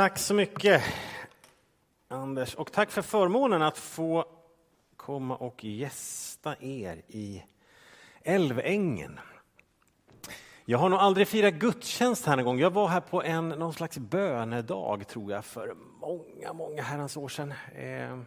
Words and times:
Tack 0.00 0.18
så 0.18 0.34
mycket, 0.34 0.82
Anders. 2.08 2.54
Och 2.54 2.72
tack 2.72 2.90
för 2.90 3.02
förmånen 3.02 3.62
att 3.62 3.78
få 3.78 4.24
komma 4.96 5.36
och 5.36 5.64
gästa 5.64 6.56
er 6.60 7.02
i 7.08 7.44
Älvängen. 8.22 9.20
Jag 10.64 10.78
har 10.78 10.88
nog 10.88 10.98
aldrig 10.98 11.28
firat 11.28 11.54
gudstjänst 11.54 12.26
här 12.26 12.38
en 12.38 12.44
gång. 12.44 12.58
Jag 12.58 12.70
var 12.70 12.88
här 12.88 13.00
på 13.00 13.22
en 13.22 13.48
någon 13.48 13.72
slags 13.72 13.98
bönedag, 13.98 15.08
tror 15.08 15.32
jag, 15.32 15.44
för 15.44 15.74
många, 16.00 16.52
många 16.52 16.82
herrans 16.82 17.16
år 17.16 17.28
sedan. 17.28 17.54
Eh, 17.74 18.20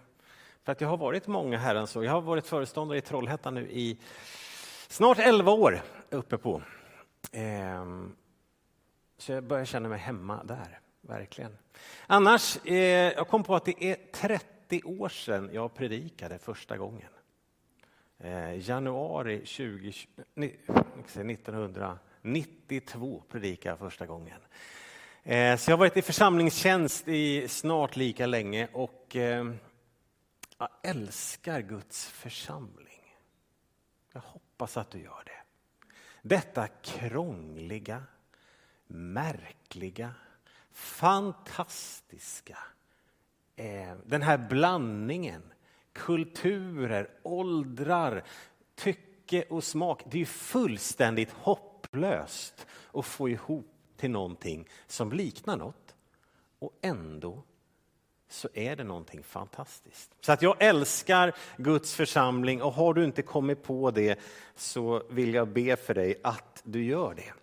för 0.63 0.71
att 0.71 0.81
jag 0.81 0.89
har 0.89 0.97
varit 0.97 1.27
många 1.27 1.57
herrans 1.57 1.95
år. 1.95 2.05
Jag 2.05 2.11
har 2.11 2.21
varit 2.21 2.47
föreståndare 2.47 2.97
i 2.97 3.01
Trollhättan 3.01 3.53
nu 3.53 3.71
i 3.71 3.99
snart 4.87 5.19
elva 5.19 5.51
år 5.51 5.81
uppe 6.09 6.37
på. 6.37 6.61
Eh, 7.31 7.85
så 9.17 9.31
jag 9.31 9.43
börjar 9.43 9.65
känna 9.65 9.89
mig 9.89 9.99
hemma 9.99 10.43
där, 10.43 10.79
verkligen. 11.07 11.57
Annars, 12.07 12.57
eh, 12.65 13.13
jag 13.13 13.27
kom 13.27 13.43
på 13.43 13.55
att 13.55 13.65
det 13.65 13.83
är 13.83 13.95
30 14.13 14.83
år 14.83 15.09
sedan 15.09 15.49
jag 15.53 15.73
predikade 15.73 16.39
första 16.39 16.77
gången. 16.77 17.09
Eh, 18.19 18.69
januari 18.69 19.41
20, 19.45 19.93
1992 20.35 23.23
predikade 23.29 23.69
jag 23.69 23.79
första 23.79 24.05
gången. 24.05 24.39
Eh, 25.23 25.57
så 25.57 25.71
jag 25.71 25.77
har 25.77 25.79
varit 25.79 25.97
i 25.97 26.01
församlingstjänst 26.01 27.07
i 27.07 27.47
snart 27.47 27.95
lika 27.95 28.25
länge 28.25 28.67
och 28.73 29.15
eh, 29.15 29.53
jag 30.57 30.69
älskar 30.83 31.61
Guds 31.61 32.05
församling. 32.05 33.15
Jag 34.13 34.21
hoppas 34.21 34.77
att 34.77 34.91
du 34.91 34.99
gör 34.99 35.23
det. 35.25 35.41
Detta 36.21 36.67
krångliga, 36.67 38.03
märkliga, 38.87 40.13
fantastiska. 40.73 42.57
Eh, 43.55 43.95
den 44.05 44.21
här 44.21 44.37
blandningen, 44.37 45.41
kulturer, 45.93 47.09
åldrar, 47.23 48.23
tycke 48.75 49.43
och 49.49 49.63
smak. 49.63 50.03
Det 50.05 50.21
är 50.21 50.25
fullständigt 50.25 51.31
hopplöst 51.31 52.67
att 52.93 53.05
få 53.05 53.29
ihop 53.29 53.69
till 53.97 54.11
någonting 54.11 54.67
som 54.87 55.11
liknar 55.11 55.57
något 55.57 55.95
och 56.59 56.71
ändå 56.81 57.43
så 58.29 58.49
är 58.53 58.75
det 58.75 58.83
någonting 58.83 59.23
fantastiskt. 59.23 60.11
Så 60.21 60.31
att 60.31 60.41
jag 60.41 60.55
älskar 60.59 61.35
Guds 61.57 61.95
församling 61.95 62.61
och 62.61 62.73
har 62.73 62.93
du 62.93 63.03
inte 63.03 63.21
kommit 63.21 63.63
på 63.63 63.91
det 63.91 64.19
så 64.55 65.03
vill 65.09 65.33
jag 65.33 65.47
be 65.47 65.75
för 65.75 65.93
dig 65.93 66.15
att 66.23 66.61
du 66.63 66.83
gör 66.83 67.13
det. 67.13 67.33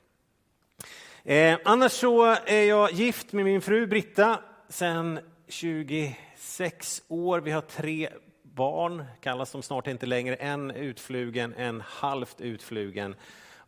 Eh, 1.25 1.59
annars 1.65 1.93
så 1.93 2.25
är 2.47 2.63
jag 2.63 2.93
gift 2.93 3.33
med 3.33 3.45
min 3.45 3.61
fru 3.61 3.87
Britta 3.87 4.41
sedan 4.69 5.21
26 5.49 7.03
år. 7.09 7.41
Vi 7.41 7.51
har 7.51 7.61
tre 7.61 8.09
barn, 8.43 9.05
kallas 9.21 9.53
de 9.53 9.63
snart 9.63 9.87
inte 9.87 10.07
längre. 10.07 10.35
En 10.35 10.71
utflugen, 10.71 11.55
en 11.55 11.81
halvt 11.81 12.41
utflugen 12.41 13.15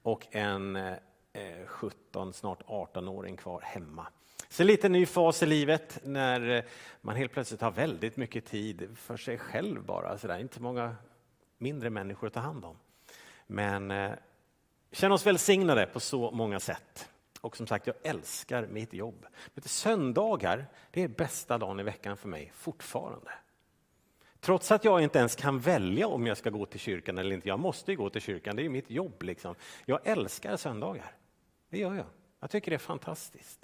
och 0.03 0.27
en 0.31 0.77
eh, 0.77 0.97
17, 1.67 2.33
snart 2.33 2.62
18-åring 2.62 3.37
kvar 3.37 3.61
hemma. 3.61 4.07
Så 4.49 4.65
lite 4.65 4.89
ny 4.89 5.07
fas 5.07 5.43
i 5.43 5.47
livet 5.47 6.01
när 6.05 6.51
eh, 6.51 6.62
man 7.01 7.17
helt 7.17 7.33
plötsligt 7.33 7.61
har 7.61 7.71
väldigt 7.71 8.17
mycket 8.17 8.47
tid 8.47 8.97
för 8.97 9.17
sig 9.17 9.39
själv 9.39 9.85
bara. 9.85 10.19
Så 10.19 10.27
där. 10.27 10.39
Inte 10.39 10.62
många 10.62 10.97
mindre 11.59 11.91
människor 11.91 12.27
att 12.27 12.33
ta 12.33 12.41
hand 12.41 12.65
om. 12.65 12.77
Men 13.47 13.91
eh, 13.91 14.12
känner 14.93 15.15
oss 15.15 15.27
välsignade 15.27 15.87
på 15.87 16.01
så 16.01 16.31
många 16.31 16.61
sätt. 16.61 17.09
Och 17.43 17.57
som 17.57 17.67
sagt, 17.67 17.87
jag 17.87 17.97
älskar 18.03 18.67
mitt 18.67 18.93
jobb. 18.93 19.27
Men 19.55 19.63
söndagar, 19.63 20.67
det 20.91 21.03
är 21.03 21.09
bästa 21.09 21.59
dagen 21.59 21.81
i 21.81 21.83
veckan 21.83 22.17
för 22.17 22.29
mig 22.29 22.53
fortfarande. 22.55 23.31
Trots 24.41 24.73
att 24.73 24.85
jag 24.85 25.03
inte 25.03 25.19
ens 25.19 25.37
kan 25.37 25.61
välja 25.61 26.07
om 26.07 26.27
jag 26.27 26.37
ska 26.37 26.51
gå 26.51 26.67
till 26.67 26.81
kyrkan 26.81 27.19
eller 27.19 27.35
inte. 27.35 27.49
Jag 27.49 27.61
måste 27.61 27.91
ju 27.91 27.97
gå 27.97 28.11
till 28.11 28.21
kyrkan, 28.21 28.57
det 28.57 28.63
är 28.63 28.65
ju 28.65 28.71
mitt 28.71 28.91
jobb. 28.91 29.23
Liksom. 29.23 29.55
Jag 29.85 30.01
älskar 30.05 30.57
söndagar. 30.57 31.13
Det 31.69 31.79
gör 31.79 31.95
jag. 31.95 32.07
Jag 32.41 32.51
tycker 32.51 32.71
det 32.71 32.75
är 32.75 32.79
fantastiskt. 32.79 33.61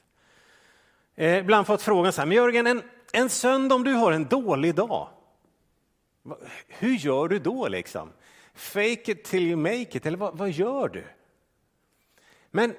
Eh, 1.14 1.38
ibland 1.38 1.66
fått 1.66 1.82
frågan 1.82 2.12
så 2.12 2.20
här, 2.20 2.26
men 2.26 2.36
Jörgen, 2.36 2.66
en, 2.66 2.82
en 3.12 3.28
söndag 3.28 3.74
om 3.74 3.84
du 3.84 3.92
har 3.92 4.12
en 4.12 4.24
dålig 4.24 4.74
dag, 4.74 5.08
hur 6.68 6.94
gör 6.94 7.28
du 7.28 7.38
då 7.38 7.68
liksom? 7.68 8.12
Fake 8.54 9.12
it 9.12 9.24
till 9.24 9.42
you 9.42 9.56
make 9.56 9.96
it, 9.96 10.06
eller 10.06 10.18
vad, 10.18 10.38
vad 10.38 10.50
gör 10.50 10.88
du? 10.88 11.04
Men 12.50 12.74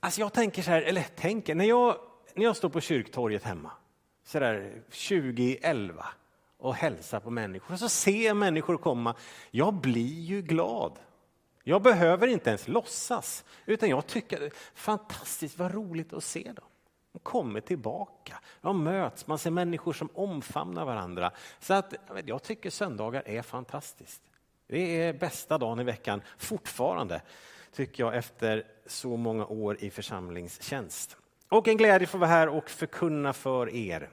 alltså 0.00 0.20
jag 0.20 0.32
tänker 0.32 0.62
så 0.62 0.70
här, 0.70 0.82
eller 0.82 1.02
tänker, 1.02 1.54
när 1.54 1.64
jag, 1.64 1.96
när 2.34 2.44
jag 2.44 2.56
står 2.56 2.68
på 2.68 2.80
kyrktorget 2.80 3.44
hemma, 3.44 3.70
så 4.24 4.38
där 4.38 4.82
2011 4.90 6.06
och 6.58 6.74
hälsar 6.74 7.20
på 7.20 7.30
människor, 7.30 7.72
och 7.74 7.80
så 7.80 7.88
ser 7.88 8.26
jag 8.26 8.36
människor 8.36 8.76
komma, 8.76 9.14
jag 9.50 9.74
blir 9.74 10.20
ju 10.20 10.42
glad. 10.42 10.98
Jag 11.64 11.82
behöver 11.82 12.26
inte 12.26 12.50
ens 12.50 12.68
låtsas, 12.68 13.44
utan 13.66 13.88
jag 13.88 14.06
tycker 14.06 14.50
fantastiskt 14.74 15.58
vad 15.58 15.74
roligt 15.74 16.12
att 16.12 16.24
se 16.24 16.52
dem. 16.52 16.64
De 17.12 17.18
kommer 17.18 17.60
tillbaka, 17.60 18.40
de 18.60 18.84
möts, 18.84 19.26
man 19.26 19.38
ser 19.38 19.50
människor 19.50 19.92
som 19.92 20.08
omfamnar 20.14 20.84
varandra. 20.84 21.30
Så 21.60 21.74
att, 21.74 21.94
jag 22.24 22.42
tycker 22.42 22.70
söndagar 22.70 23.22
är 23.26 23.42
fantastiskt. 23.42 24.22
Det 24.66 25.02
är 25.02 25.12
bästa 25.12 25.58
dagen 25.58 25.80
i 25.80 25.84
veckan 25.84 26.22
fortfarande, 26.38 27.22
tycker 27.72 28.04
jag, 28.04 28.16
efter 28.16 28.64
så 28.86 29.16
många 29.16 29.46
år 29.46 29.76
i 29.80 29.90
församlingstjänst. 29.90 31.16
Och 31.48 31.68
en 31.68 31.76
glädje 31.76 32.06
att 32.06 32.10
få 32.10 32.18
vara 32.18 32.30
här 32.30 32.48
och 32.48 32.70
förkunna 32.70 33.32
för 33.32 33.74
er. 33.74 34.08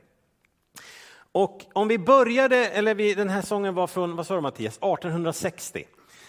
Och 1.31 1.65
om 1.73 1.87
vi 1.87 1.97
började, 1.97 2.67
eller 2.67 2.95
vi, 2.95 3.13
den 3.13 3.29
här 3.29 3.41
sången 3.41 3.73
var 3.73 3.87
från, 3.87 4.15
vad 4.15 4.27
sa 4.27 4.35
du 4.35 4.41
Mattias, 4.41 4.77
1860 4.77 5.83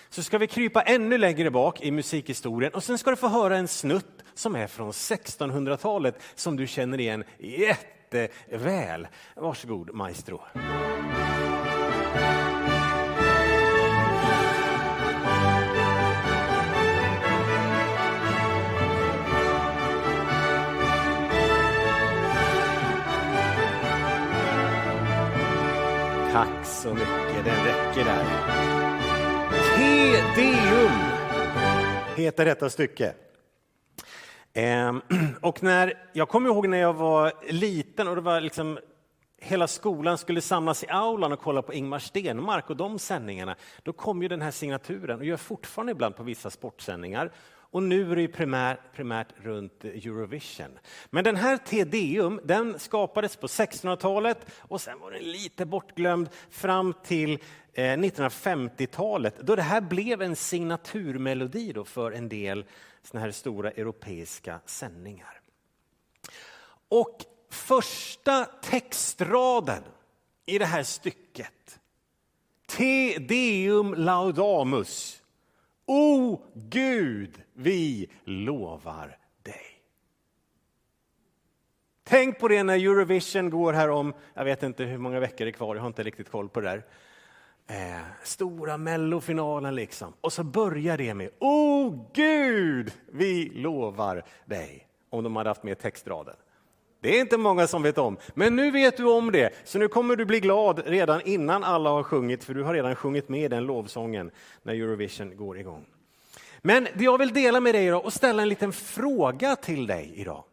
så 0.08 0.22
ska 0.22 0.38
vi 0.38 0.46
krypa 0.46 0.82
ännu 0.82 1.18
längre 1.18 1.50
bak 1.50 1.80
i 1.80 1.90
musikhistorien 1.90 2.72
och 2.74 2.84
sen 2.84 2.98
ska 2.98 3.10
du 3.10 3.16
få 3.16 3.28
höra 3.28 3.56
en 3.56 3.68
snutt 3.68 4.24
som 4.34 4.56
är 4.56 4.66
från 4.66 4.90
1600-talet 4.90 6.22
som 6.34 6.56
du 6.56 6.66
känner 6.66 7.00
igen 7.00 7.24
jätteväl. 7.38 9.08
Varsågod 9.34 9.94
maestro. 9.94 10.40
Tack 26.36 26.66
så 26.66 26.94
mycket, 26.94 27.44
den 27.44 27.64
räcker 27.64 28.04
där. 28.04 28.24
Te 29.76 30.42
Deum 30.42 30.92
heter 32.16 32.44
detta 32.44 32.70
stycke. 32.70 33.14
Ehm, 34.52 35.02
och 35.42 35.62
när, 35.62 35.94
jag 36.12 36.28
kommer 36.28 36.48
ihåg 36.48 36.68
när 36.68 36.78
jag 36.78 36.94
var 36.94 37.32
liten 37.48 38.08
och 38.08 38.14
det 38.14 38.20
var 38.20 38.40
liksom 38.40 38.78
hela 39.40 39.66
skolan 39.66 40.18
skulle 40.18 40.40
samlas 40.40 40.84
i 40.84 40.86
aulan 40.88 41.32
och 41.32 41.40
kolla 41.40 41.62
på 41.62 41.74
Ingmar 41.74 41.98
Stenmark 41.98 42.70
och 42.70 42.76
de 42.76 42.98
sändningarna. 42.98 43.56
Då 43.82 43.92
kom 43.92 44.22
ju 44.22 44.28
den 44.28 44.42
här 44.42 44.50
signaturen 44.50 45.18
och 45.18 45.24
gör 45.24 45.36
fortfarande 45.36 45.92
ibland 45.92 46.16
på 46.16 46.22
vissa 46.22 46.50
sportsändningar. 46.50 47.32
Och 47.76 47.82
nu 47.82 48.12
är 48.12 48.16
det 48.16 48.28
primärt, 48.28 48.78
primärt 48.94 49.28
runt 49.36 49.84
Eurovision. 49.84 50.78
Men 51.10 51.24
den 51.24 51.36
här 51.36 51.56
Tedeum 51.56 52.40
den 52.44 52.78
skapades 52.78 53.36
på 53.36 53.46
1600-talet 53.46 54.46
och 54.58 54.80
sen 54.80 55.00
var 55.00 55.10
den 55.10 55.22
lite 55.22 55.66
bortglömd 55.66 56.28
fram 56.50 56.94
till 57.04 57.38
eh, 57.72 57.82
1950-talet 57.82 59.38
då 59.40 59.56
det 59.56 59.62
här 59.62 59.80
blev 59.80 60.22
en 60.22 60.36
signaturmelodi 60.36 61.72
då 61.72 61.84
för 61.84 62.12
en 62.12 62.28
del 62.28 62.64
såna 63.02 63.20
här 63.20 63.30
stora 63.30 63.70
europeiska 63.70 64.60
sändningar. 64.66 65.40
Och 66.88 67.18
första 67.50 68.44
textraden 68.44 69.82
i 70.46 70.58
det 70.58 70.66
här 70.66 70.82
stycket, 70.82 71.80
Te 72.66 73.18
Deum 73.18 73.94
Laudamus, 73.94 75.22
O 75.86 76.38
Gud, 76.54 77.42
vi 77.54 78.10
lovar 78.24 79.18
dig. 79.42 79.82
Tänk 82.04 82.38
på 82.38 82.48
det 82.48 82.62
när 82.62 82.74
Eurovision 82.74 83.50
går 83.50 83.72
här 83.72 83.90
om, 83.90 84.14
jag 84.34 84.44
vet 84.44 84.62
inte 84.62 84.84
hur 84.84 84.98
många 84.98 85.20
veckor 85.20 85.44
det 85.44 85.50
är 85.50 85.52
kvar, 85.52 85.74
jag 85.74 85.82
har 85.82 85.88
inte 85.88 86.02
riktigt 86.02 86.30
koll 86.30 86.48
på 86.48 86.60
det 86.60 86.68
där. 86.68 86.84
Eh, 87.68 88.02
stora 88.22 88.76
mellofinalen 88.76 89.74
liksom. 89.74 90.12
Och 90.20 90.32
så 90.32 90.44
börjar 90.44 90.98
det 90.98 91.14
med 91.14 91.30
O 91.38 92.10
Gud, 92.14 92.92
vi 93.12 93.48
lovar 93.54 94.24
dig. 94.44 94.88
Om 95.10 95.24
de 95.24 95.36
hade 95.36 95.50
haft 95.50 95.62
med 95.62 95.78
textraden. 95.78 96.36
Det 97.00 97.16
är 97.16 97.20
inte 97.20 97.36
många 97.36 97.66
som 97.66 97.82
vet 97.82 97.98
om, 97.98 98.16
men 98.34 98.56
nu 98.56 98.70
vet 98.70 98.96
du 98.96 99.04
om 99.04 99.32
det. 99.32 99.50
Så 99.64 99.78
nu 99.78 99.88
kommer 99.88 100.16
du 100.16 100.24
bli 100.24 100.40
glad 100.40 100.82
redan 100.86 101.20
innan 101.20 101.64
alla 101.64 101.90
har 101.90 102.02
sjungit, 102.02 102.44
för 102.44 102.54
du 102.54 102.62
har 102.62 102.74
redan 102.74 102.94
sjungit 102.94 103.28
med 103.28 103.50
den 103.50 103.64
lovsången 103.64 104.30
när 104.62 104.74
Eurovision 104.74 105.36
går 105.36 105.58
igång. 105.58 105.86
Men 106.62 106.88
det 106.94 107.04
jag 107.04 107.18
vill 107.18 107.32
dela 107.32 107.60
med 107.60 107.74
dig 107.74 107.86
idag 107.86 108.04
och 108.04 108.12
ställa 108.12 108.42
en 108.42 108.48
liten 108.48 108.72
fråga 108.72 109.56
till 109.56 109.86
dig 109.86 110.12
idag. 110.16 110.44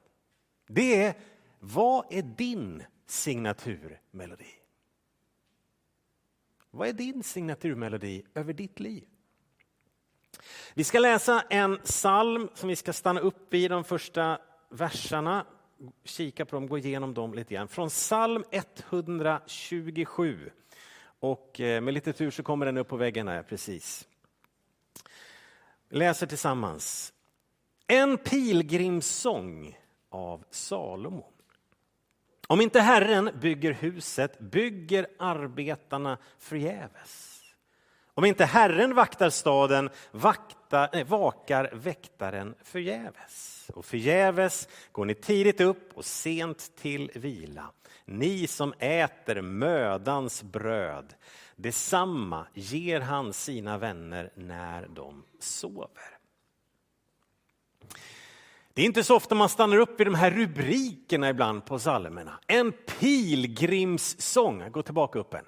Det 0.67 1.03
är 1.03 1.13
Vad 1.59 2.05
är 2.09 2.21
din 2.21 2.83
signaturmelodi? 3.07 4.53
Vad 6.71 6.87
är 6.87 6.93
din 6.93 7.23
signaturmelodi 7.23 8.25
över 8.33 8.53
ditt 8.53 8.79
liv? 8.79 9.03
Vi 10.73 10.83
ska 10.83 10.99
läsa 10.99 11.43
en 11.49 11.77
psalm 11.77 12.49
som 12.53 12.69
vi 12.69 12.75
ska 12.75 12.93
stanna 12.93 13.19
upp 13.19 13.53
i 13.53 13.67
de 13.67 13.83
första 13.83 14.37
verserna, 14.69 15.45
kika 16.03 16.45
på 16.45 16.55
dem, 16.55 16.67
gå 16.67 16.77
igenom 16.77 17.13
dem 17.13 17.33
lite 17.33 17.53
grann. 17.53 17.67
Från 17.67 17.89
psalm 17.89 18.43
127. 18.51 20.49
Och 21.19 21.59
eh, 21.59 21.81
med 21.81 21.93
lite 21.93 22.13
tur 22.13 22.31
så 22.31 22.43
kommer 22.43 22.65
den 22.65 22.77
upp 22.77 22.87
på 22.87 22.97
väggen 22.97 23.27
här, 23.27 23.43
precis. 23.43 24.07
Vi 25.89 25.97
läser 25.97 26.27
tillsammans. 26.27 27.13
En 27.87 28.17
pilgrimssång 28.17 29.77
av 30.09 30.43
Salomo. 30.49 31.33
Om 32.47 32.61
inte 32.61 32.79
Herren 32.79 33.29
bygger 33.41 33.71
huset 33.71 34.39
bygger 34.39 35.07
arbetarna 35.19 36.17
förgäves. 36.37 37.32
Om 38.15 38.25
inte 38.25 38.45
Herren 38.45 38.95
vaktar 38.95 39.29
staden 39.29 39.89
vaktar, 40.11 40.89
nej, 40.93 41.03
vakar 41.03 41.69
väktaren 41.73 42.55
förgäves. 42.63 43.69
Och 43.73 43.85
förgäves 43.85 44.67
går 44.91 45.05
ni 45.05 45.15
tidigt 45.15 45.61
upp 45.61 45.97
och 45.97 46.05
sent 46.05 46.75
till 46.75 47.11
vila. 47.15 47.71
Ni 48.05 48.47
som 48.47 48.73
äter 48.79 49.41
mödans 49.41 50.43
bröd, 50.43 51.13
detsamma 51.55 52.47
ger 52.53 52.99
han 52.99 53.33
sina 53.33 53.77
vänner 53.77 54.31
när 54.35 54.87
de 54.87 55.23
sover. 55.39 56.17
Det 58.73 58.81
är 58.81 58.85
inte 58.85 59.03
så 59.03 59.15
ofta 59.15 59.35
man 59.35 59.49
stannar 59.49 59.77
upp 59.77 60.01
i 60.01 60.03
de 60.03 60.15
här 60.15 60.31
rubrikerna 60.31 61.29
ibland 61.29 61.65
på 61.65 61.77
psalmerna. 61.77 62.39
En 62.47 62.71
pilgrimssång. 62.99 64.71
Gå 64.71 64.83
tillbaka 64.83 65.19
upp 65.19 65.33
en. 65.33 65.45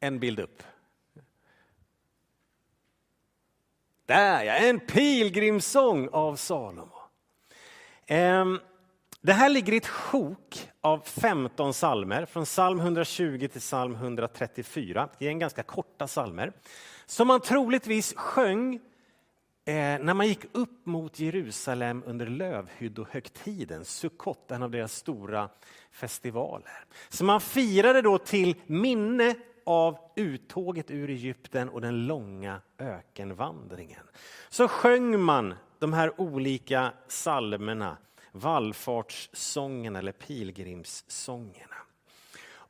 En 0.00 0.18
bild 0.18 0.40
upp. 0.40 0.62
Där 4.12 4.44
ja, 4.44 4.52
en 4.52 4.80
pilgrimssång 4.80 6.08
av 6.12 6.36
Salomo. 6.36 6.98
Ehm, 8.06 8.60
det 9.20 9.32
här 9.32 9.48
ligger 9.48 9.72
i 9.72 9.76
ett 9.76 9.86
sjok 9.86 10.68
av 10.80 11.02
15 11.04 11.74
salmer 11.74 12.26
från 12.26 12.44
psalm 12.44 12.80
120 12.80 13.48
till 13.52 13.60
psalm 13.60 13.94
134. 13.94 15.08
Det 15.18 15.26
är 15.26 15.30
en 15.30 15.38
ganska 15.38 15.62
korta 15.62 16.06
salmer 16.06 16.52
som 17.06 17.28
man 17.28 17.40
troligtvis 17.40 18.14
sjöng 18.16 18.74
eh, 19.64 19.74
när 19.74 20.14
man 20.14 20.28
gick 20.28 20.44
upp 20.52 20.86
mot 20.86 21.18
Jerusalem 21.18 22.02
under 22.06 22.26
lövhyddohögtiden, 22.26 23.84
Sukkot, 23.84 24.50
en 24.50 24.62
av 24.62 24.70
deras 24.70 24.94
stora 24.94 25.48
festivaler. 25.92 26.84
Så 27.08 27.24
man 27.24 27.40
firade 27.40 28.02
då 28.02 28.18
till 28.18 28.54
minne 28.66 29.34
av 29.66 29.98
uttåget 30.16 30.90
ur 30.90 31.10
Egypten 31.10 31.68
och 31.68 31.80
den 31.80 32.06
långa 32.06 32.60
ökenvandringen. 32.78 34.06
Så 34.48 34.68
sjöng 34.68 35.20
man 35.20 35.54
de 35.78 35.92
här 35.92 36.20
olika 36.20 36.92
salmerna, 37.08 37.96
vallfartssången 38.32 39.96
eller 39.96 40.12
pilgrimssångerna. 40.12 41.76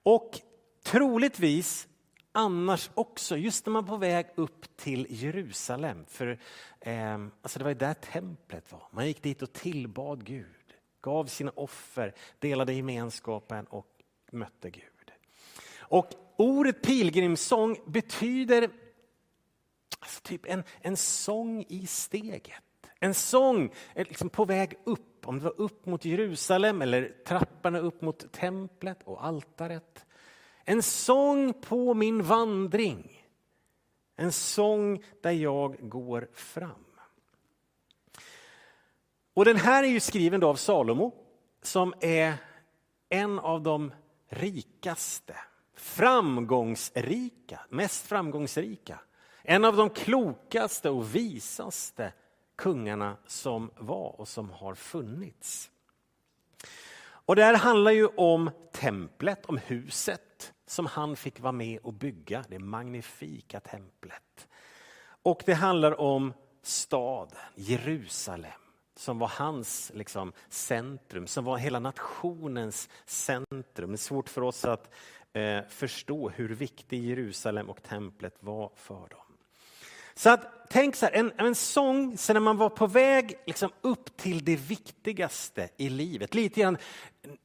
Och 0.02 0.40
troligtvis 0.82 1.88
annars 2.32 2.90
också, 2.94 3.36
just 3.36 3.66
när 3.66 3.70
man 3.70 3.84
var 3.84 3.88
på 3.88 3.96
väg 3.96 4.26
upp 4.34 4.76
till 4.76 5.06
Jerusalem. 5.10 6.04
För 6.08 6.38
eh, 6.80 7.14
alltså 7.42 7.58
det 7.58 7.64
var 7.64 7.74
där 7.74 7.94
templet 7.94 8.72
var. 8.72 8.82
Man 8.90 9.06
gick 9.06 9.22
dit 9.22 9.42
och 9.42 9.52
tillbad 9.52 10.24
Gud, 10.24 10.74
gav 11.00 11.26
sina 11.26 11.52
offer, 11.54 12.14
delade 12.38 12.72
gemenskapen 12.72 13.66
och 13.66 13.86
mötte 14.32 14.70
Gud. 14.70 15.12
Och 15.78 16.10
ordet 16.36 16.82
pilgrimssång 16.82 17.76
betyder 17.86 18.70
alltså 19.98 20.20
typ 20.22 20.46
en, 20.46 20.64
en 20.80 20.96
sång 20.96 21.64
i 21.68 21.86
steget. 21.86 22.62
En 23.00 23.14
sång 23.14 23.72
eh, 23.94 24.08
liksom 24.08 24.28
på 24.28 24.44
väg 24.44 24.74
upp, 24.84 25.28
om 25.28 25.38
det 25.38 25.44
var 25.44 25.60
upp 25.60 25.86
mot 25.86 26.04
Jerusalem 26.04 26.82
eller 26.82 27.14
trapporna 27.26 27.78
upp 27.78 28.02
mot 28.02 28.32
templet 28.32 29.02
och 29.04 29.24
altaret. 29.24 30.06
En 30.64 30.82
sång 30.82 31.52
på 31.52 31.94
min 31.94 32.22
vandring. 32.22 33.28
En 34.16 34.32
sång 34.32 35.04
där 35.22 35.30
jag 35.30 35.88
går 35.88 36.28
fram. 36.32 36.84
Och 39.34 39.44
den 39.44 39.56
här 39.56 39.84
är 39.84 39.88
ju 39.88 40.00
skriven 40.00 40.42
av 40.42 40.54
Salomo 40.54 41.14
som 41.62 41.94
är 42.00 42.34
en 43.08 43.38
av 43.38 43.62
de 43.62 43.92
rikaste, 44.28 45.36
framgångsrika, 45.74 47.60
mest 47.68 48.06
framgångsrika. 48.06 49.00
En 49.42 49.64
av 49.64 49.76
de 49.76 49.90
klokaste 49.90 50.90
och 50.90 51.14
visaste 51.14 52.12
kungarna 52.56 53.16
som 53.26 53.70
var 53.78 54.20
och 54.20 54.28
som 54.28 54.50
har 54.50 54.74
funnits. 54.74 55.70
Och 57.24 57.36
det 57.36 57.44
här 57.44 57.54
handlar 57.54 57.90
ju 57.90 58.06
om 58.06 58.50
templet, 58.72 59.46
om 59.46 59.56
huset 59.56 60.52
som 60.66 60.86
han 60.86 61.16
fick 61.16 61.40
vara 61.40 61.52
med 61.52 61.78
och 61.82 61.92
bygga, 61.92 62.44
det 62.48 62.58
magnifika 62.58 63.60
templet. 63.60 64.48
Och 65.22 65.42
det 65.46 65.54
handlar 65.54 66.00
om 66.00 66.32
staden, 66.62 67.38
Jerusalem, 67.54 68.60
som 68.96 69.18
var 69.18 69.28
hans 69.28 69.92
liksom, 69.94 70.32
centrum, 70.48 71.26
som 71.26 71.44
var 71.44 71.56
hela 71.56 71.78
nationens 71.78 72.88
centrum. 73.06 73.90
Det 73.90 73.94
är 73.94 73.96
svårt 73.96 74.28
för 74.28 74.42
oss 74.42 74.64
att 74.64 74.94
Eh, 75.34 75.62
förstå 75.68 76.28
hur 76.28 76.48
viktig 76.48 77.04
Jerusalem 77.04 77.70
och 77.70 77.82
templet 77.82 78.34
var 78.40 78.70
för 78.76 79.08
dem. 79.08 79.32
Så 80.14 80.30
att, 80.30 80.68
tänk 80.70 80.96
så 80.96 81.06
här, 81.06 81.12
en, 81.12 81.32
en 81.36 81.54
sång, 81.54 82.18
sen 82.18 82.34
när 82.34 82.40
man 82.40 82.56
var 82.56 82.68
på 82.68 82.86
väg 82.86 83.34
liksom 83.46 83.70
upp 83.80 84.16
till 84.16 84.44
det 84.44 84.56
viktigaste 84.56 85.68
i 85.76 85.88
livet. 85.88 86.34
Lite 86.34 86.60
grann, 86.60 86.78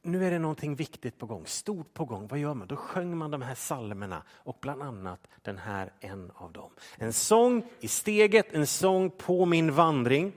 nu 0.02 0.26
är 0.26 0.30
det 0.30 0.38
någonting 0.38 0.74
viktigt 0.74 1.18
på 1.18 1.26
gång, 1.26 1.46
stort 1.46 1.94
på 1.94 2.04
gång. 2.04 2.26
Vad 2.28 2.38
gör 2.38 2.54
man? 2.54 2.68
Då 2.68 2.76
sjöng 2.76 3.16
man 3.16 3.30
de 3.30 3.42
här 3.42 3.54
salmerna 3.54 4.22
och 4.30 4.58
bland 4.60 4.82
annat 4.82 5.28
den 5.42 5.58
här 5.58 5.92
en 6.00 6.32
av 6.34 6.52
dem. 6.52 6.70
En 6.96 7.12
sång 7.12 7.66
i 7.80 7.88
steget, 7.88 8.52
en 8.52 8.66
sång 8.66 9.10
på 9.10 9.46
min 9.46 9.72
vandring 9.72 10.32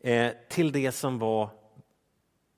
eh, 0.00 0.32
till 0.48 0.72
det 0.72 0.92
som 0.92 1.18
var 1.18 1.50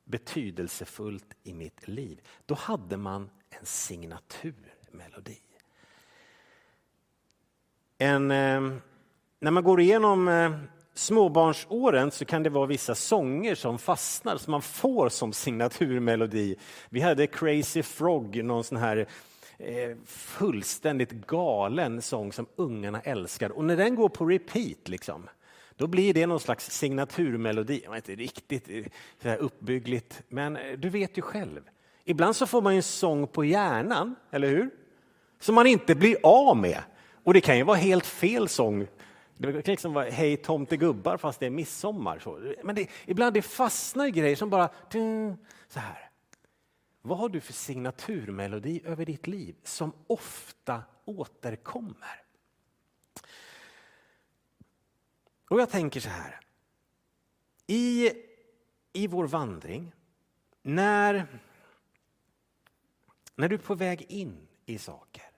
betydelsefullt 0.05 1.35
i 1.43 1.55
mitt 1.55 1.89
liv. 1.89 2.21
Då 2.47 2.55
hade 2.55 2.97
man 2.97 3.31
en 3.61 3.67
signaturmelodi 3.67 5.45
en, 7.99 8.31
ehm, 8.31 8.81
när 9.41 9.51
man 9.51 9.65
går 9.65 9.81
igenom 9.81 10.29
ehm, 10.29 10.55
småbarnsåren 10.95 12.11
så 12.11 12.25
kan 12.25 12.43
det 12.43 12.51
vara 12.51 12.67
vissa 12.67 12.95
sånger 12.95 13.55
som 13.55 13.79
fastnar, 13.79 14.37
som 14.37 14.51
man 14.51 14.63
får 14.63 15.09
som 15.09 15.33
signaturmelodi. 15.33 16.57
Vi 16.91 17.01
hade 17.01 17.27
Crazy 17.27 17.83
Frog, 17.83 18.45
någon 18.45 18.65
sån 18.65 18.79
här 18.79 19.07
eh, 19.59 19.97
fullständigt 20.07 21.13
galen 21.13 22.03
sång 22.03 22.33
som 22.33 22.47
ungarna 22.57 23.01
älskar. 23.01 23.51
Och 23.51 23.65
när 23.65 23.77
den 23.77 23.95
går 23.95 24.09
på 24.09 24.27
repeat, 24.27 24.89
liksom, 24.89 25.29
då 25.77 25.87
blir 25.87 26.15
det 26.15 26.27
någon 26.27 26.41
slags 26.41 26.71
signaturmelodi. 26.71 27.87
Inte 27.95 28.15
riktigt 28.15 28.69
eh, 28.69 28.85
så 29.23 29.29
här 29.29 29.37
uppbyggligt, 29.37 30.23
men 30.29 30.57
eh, 30.57 30.79
du 30.79 30.89
vet 30.89 31.19
ju 31.19 31.23
själv. 31.23 31.61
Ibland 32.05 32.37
så 32.37 32.47
får 32.47 32.63
man 32.63 32.75
en 32.75 32.83
sång 32.83 33.27
på 33.27 33.45
hjärnan, 33.45 34.17
eller 34.31 34.49
hur? 34.49 34.71
Som 35.41 35.55
man 35.55 35.67
inte 35.67 35.95
blir 35.95 36.17
av 36.23 36.57
med. 36.57 36.83
Och 37.25 37.35
det 37.35 37.41
kan 37.41 37.57
ju 37.57 37.63
vara 37.63 37.77
helt 37.77 38.07
fel 38.07 38.49
sång. 38.49 38.87
Det 39.37 39.53
kan 39.53 39.73
liksom 39.73 39.93
vara 39.93 40.11
Hej 40.11 40.37
tomtegubbar 40.37 41.17
fast 41.17 41.41
det 41.41 41.47
är 41.47 41.51
midsommar. 41.51 42.19
Så. 42.19 42.55
Men 42.65 42.75
det, 42.75 42.91
ibland 43.07 43.35
det 43.35 43.43
fastnar 43.43 44.09
grejer 44.09 44.37
som 44.37 44.51
bara... 44.51 44.69
Så 45.69 45.81
här. 45.81 46.11
Vad 47.03 47.19
har 47.19 47.29
du 47.29 47.41
för 47.41 47.53
signaturmelodi 47.53 48.83
över 48.85 49.05
ditt 49.05 49.27
liv 49.27 49.57
som 49.63 49.93
ofta 50.07 50.83
återkommer? 51.05 52.23
Och 55.49 55.61
jag 55.61 55.71
tänker 55.71 56.01
så 56.01 56.09
här. 56.09 56.41
I, 57.67 58.11
i 58.93 59.07
vår 59.07 59.27
vandring, 59.27 59.93
när, 60.63 61.27
när 63.35 63.49
du 63.49 63.55
är 63.55 63.59
på 63.59 63.75
väg 63.75 64.03
in 64.09 64.49
i 64.67 64.79
saker 64.79 65.35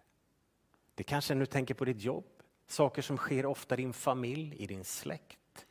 det 0.97 1.05
kanske 1.05 1.33
är 1.33 1.35
när 1.35 1.41
du 1.41 1.47
tänker 1.47 1.75
på 1.75 1.85
ditt 1.85 2.03
jobb, 2.03 2.25
saker 2.67 3.03
som 3.03 3.17
sker 3.17 3.47
ofta 3.47 3.75
i 3.75 3.77
din 3.77 3.93
familj, 3.93 4.57
i 4.57 4.67
din 4.67 4.85
släkt. 4.85 5.67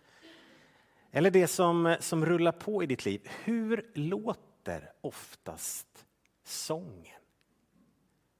Eller 1.11 1.31
det 1.31 1.47
som, 1.47 1.97
som 1.99 2.25
rullar 2.25 2.51
på 2.51 2.83
i 2.83 2.85
ditt 2.85 3.05
liv. 3.05 3.29
Hur 3.43 3.91
låter 3.93 4.93
oftast 5.01 6.05
sången? 6.43 7.21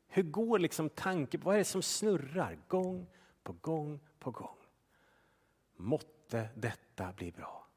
Hur 0.08 0.24
går 0.24 0.60
liksom 0.60 0.90
tanken? 0.90 1.42
Vad 1.44 1.56
är 1.56 1.60
det 1.60 1.66
som 1.66 1.82
snurrar 1.82 2.58
gång 2.68 3.08
på 3.44 3.54
gång 3.54 4.00
på 4.20 4.32
gång? 4.32 4.58
Måtte 5.76 6.50
detta 6.56 7.14
bli 7.14 7.32
bra. 7.32 7.68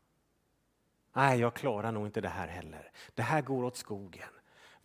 Nej, 1.12 1.40
jag 1.40 1.54
klarar 1.54 1.92
nog 1.92 2.06
inte 2.06 2.20
det 2.20 2.28
här 2.28 2.48
heller. 2.48 2.92
Det 3.14 3.22
här 3.22 3.42
går 3.42 3.64
åt 3.64 3.76
skogen. 3.76 4.37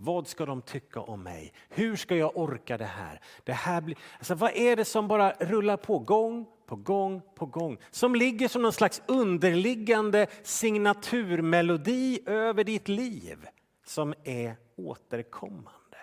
Vad 0.03 0.27
ska 0.27 0.45
de 0.45 0.61
tycka 0.61 0.99
om 0.99 1.23
mig? 1.23 1.53
Hur 1.69 1.95
ska 1.95 2.15
jag 2.15 2.37
orka 2.37 2.77
det 2.77 2.85
här? 2.85 3.21
Det 3.43 3.53
här 3.53 3.81
blir... 3.81 3.97
alltså, 4.17 4.35
vad 4.35 4.51
är 4.55 4.75
det 4.75 4.85
som 4.85 5.07
bara 5.07 5.31
rullar 5.31 5.77
på 5.77 5.99
gång 5.99 6.47
på 6.65 6.75
gång 6.75 7.21
på 7.35 7.45
gång? 7.45 7.77
Som 7.91 8.15
ligger 8.15 8.47
som 8.47 8.61
någon 8.61 8.73
slags 8.73 9.01
underliggande 9.07 10.27
signaturmelodi 10.43 12.19
över 12.25 12.63
ditt 12.63 12.87
liv 12.87 13.47
som 13.85 14.13
är 14.23 14.55
återkommande. 14.75 15.97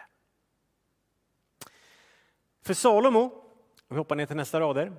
För 2.63 2.75
Salomo, 2.75 3.45
vi 3.89 3.97
hoppar 3.97 4.17
ner 4.17 4.27
till 4.27 4.37
nästa 4.37 4.61
rader, 4.61 4.93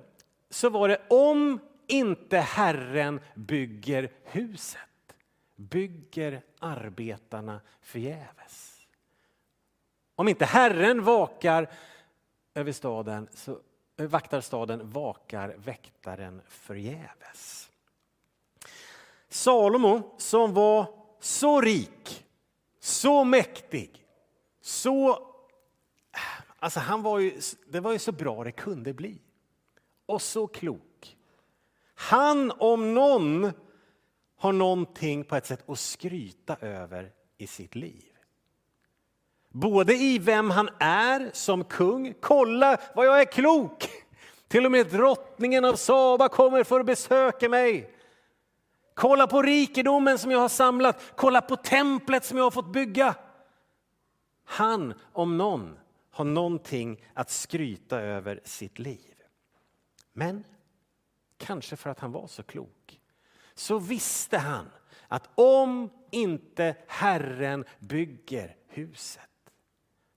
så 0.50 0.70
var 0.70 0.88
det 0.88 1.02
om 1.10 1.60
inte 1.86 2.38
Herren 2.38 3.20
bygger 3.34 4.12
huset 4.24 4.78
bygger 5.56 6.42
arbetarna 6.58 7.60
förgäves. 7.80 8.71
Om 10.14 10.28
inte 10.28 10.44
Herren 10.44 11.04
vakar 11.04 11.70
över 12.54 12.72
staden, 12.72 13.28
så 13.34 13.58
eh, 13.96 14.06
vaktar 14.06 14.40
staden, 14.40 14.90
vakar 14.90 15.54
väktaren 15.56 16.42
förgäves. 16.48 17.70
Salomo 19.28 20.14
som 20.18 20.54
var 20.54 20.86
så 21.20 21.60
rik, 21.60 22.26
så 22.80 23.24
mäktig, 23.24 24.06
så... 24.60 25.28
Alltså 26.58 26.80
han 26.80 27.02
var 27.02 27.18
ju, 27.18 27.40
det 27.66 27.80
var 27.80 27.92
ju 27.92 27.98
så 27.98 28.12
bra 28.12 28.44
det 28.44 28.52
kunde 28.52 28.94
bli. 28.94 29.18
Och 30.06 30.22
så 30.22 30.46
klok. 30.46 31.16
Han 31.94 32.50
om 32.58 32.94
någon 32.94 33.52
har 34.36 34.52
någonting 34.52 35.24
på 35.24 35.36
ett 35.36 35.46
sätt 35.46 35.68
att 35.68 35.78
skryta 35.78 36.56
över 36.56 37.12
i 37.38 37.46
sitt 37.46 37.74
liv. 37.74 38.11
Både 39.52 39.94
i 39.94 40.18
vem 40.18 40.50
han 40.50 40.68
är 40.78 41.30
som 41.32 41.64
kung. 41.64 42.14
Kolla 42.20 42.76
vad 42.94 43.06
jag 43.06 43.20
är 43.20 43.24
klok! 43.24 43.90
Till 44.48 44.66
och 44.66 44.72
med 44.72 44.86
drottningen 44.86 45.64
av 45.64 45.74
Saba 45.74 46.28
kommer 46.28 46.64
för 46.64 46.80
att 46.80 46.86
besöka 46.86 47.48
mig. 47.48 47.94
Kolla 48.94 49.26
på 49.26 49.42
rikedomen 49.42 50.18
som 50.18 50.30
jag 50.30 50.38
har 50.38 50.48
samlat. 50.48 51.02
Kolla 51.16 51.40
på 51.40 51.56
templet 51.56 52.24
som 52.24 52.38
jag 52.38 52.44
har 52.44 52.50
fått 52.50 52.72
bygga. 52.72 53.14
Han, 54.44 54.94
om 55.12 55.38
någon, 55.38 55.78
har 56.10 56.24
någonting 56.24 57.04
att 57.14 57.30
skryta 57.30 58.00
över 58.00 58.40
sitt 58.44 58.78
liv. 58.78 59.14
Men 60.12 60.44
kanske 61.38 61.76
för 61.76 61.90
att 61.90 62.00
han 62.00 62.12
var 62.12 62.26
så 62.26 62.42
klok 62.42 63.00
så 63.54 63.78
visste 63.78 64.38
han 64.38 64.70
att 65.08 65.28
om 65.34 65.90
inte 66.10 66.76
Herren 66.86 67.64
bygger 67.78 68.56
huset 68.68 69.31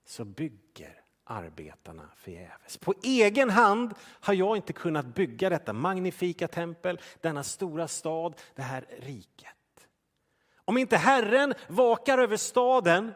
så 0.06 0.24
bygger 0.24 1.02
arbetarna 1.24 2.10
förgäves. 2.16 2.76
På 2.78 2.94
egen 3.02 3.50
hand 3.50 3.94
har 4.00 4.34
jag 4.34 4.56
inte 4.56 4.72
kunnat 4.72 5.06
bygga 5.06 5.50
detta 5.50 5.72
magnifika 5.72 6.48
tempel, 6.48 7.00
denna 7.20 7.42
stora 7.42 7.88
stad, 7.88 8.34
det 8.54 8.62
här 8.62 8.86
riket. 9.00 9.52
Om 10.64 10.78
inte 10.78 10.96
Herren 10.96 11.54
vakar 11.68 12.18
över 12.18 12.36
staden 12.36 13.12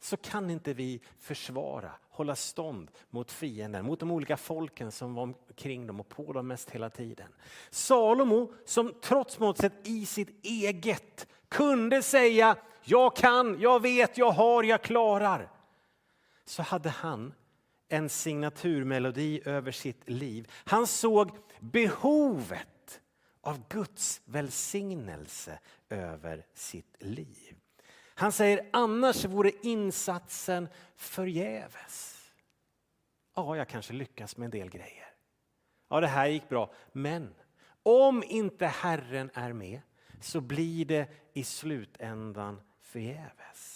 så 0.00 0.16
kan 0.16 0.50
inte 0.50 0.74
vi 0.74 1.00
försvara, 1.18 1.90
hålla 2.10 2.36
stånd 2.36 2.90
mot 3.10 3.32
fienden, 3.32 3.86
mot 3.86 4.00
de 4.00 4.10
olika 4.10 4.36
folken 4.36 4.92
som 4.92 5.14
var 5.14 5.22
omkring 5.22 5.86
dem 5.86 6.00
och 6.00 6.08
på 6.08 6.32
dem 6.32 6.46
mest 6.46 6.70
hela 6.70 6.90
tiden. 6.90 7.28
Salomo 7.70 8.52
som 8.64 8.94
trots 9.02 9.38
motsätt 9.38 9.88
i 9.88 10.06
sitt 10.06 10.44
eget 10.44 11.26
kunde 11.48 12.02
säga 12.02 12.56
jag 12.84 13.16
kan, 13.16 13.60
jag 13.60 13.82
vet, 13.82 14.18
jag 14.18 14.30
har, 14.30 14.62
jag 14.62 14.82
klarar. 14.82 15.53
Så 16.44 16.62
hade 16.62 16.90
han 16.90 17.34
en 17.88 18.08
signaturmelodi 18.08 19.42
över 19.44 19.72
sitt 19.72 20.08
liv. 20.08 20.52
Han 20.64 20.86
såg 20.86 21.36
behovet 21.60 23.00
av 23.40 23.68
Guds 23.68 24.22
välsignelse 24.24 25.58
över 25.88 26.46
sitt 26.54 26.96
liv. 27.00 27.56
Han 28.14 28.32
säger 28.32 28.68
annars 28.72 29.24
vore 29.24 29.50
insatsen 29.62 30.68
förgäves. 30.96 32.20
Ja, 33.36 33.56
jag 33.56 33.68
kanske 33.68 33.92
lyckas 33.92 34.36
med 34.36 34.44
en 34.44 34.50
del 34.50 34.70
grejer. 34.70 35.14
Ja, 35.88 36.00
det 36.00 36.06
här 36.06 36.26
gick 36.26 36.48
bra. 36.48 36.72
Men 36.92 37.34
om 37.82 38.22
inte 38.26 38.66
Herren 38.66 39.30
är 39.34 39.52
med 39.52 39.80
så 40.20 40.40
blir 40.40 40.84
det 40.84 41.08
i 41.32 41.44
slutändan 41.44 42.60
förgäves. 42.80 43.73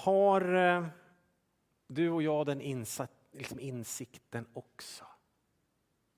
Har 0.00 0.54
eh, 0.54 0.86
du 1.86 2.10
och 2.10 2.22
jag 2.22 2.46
den 2.46 2.60
insatt, 2.60 3.10
liksom 3.32 3.60
insikten 3.60 4.46
också? 4.52 5.04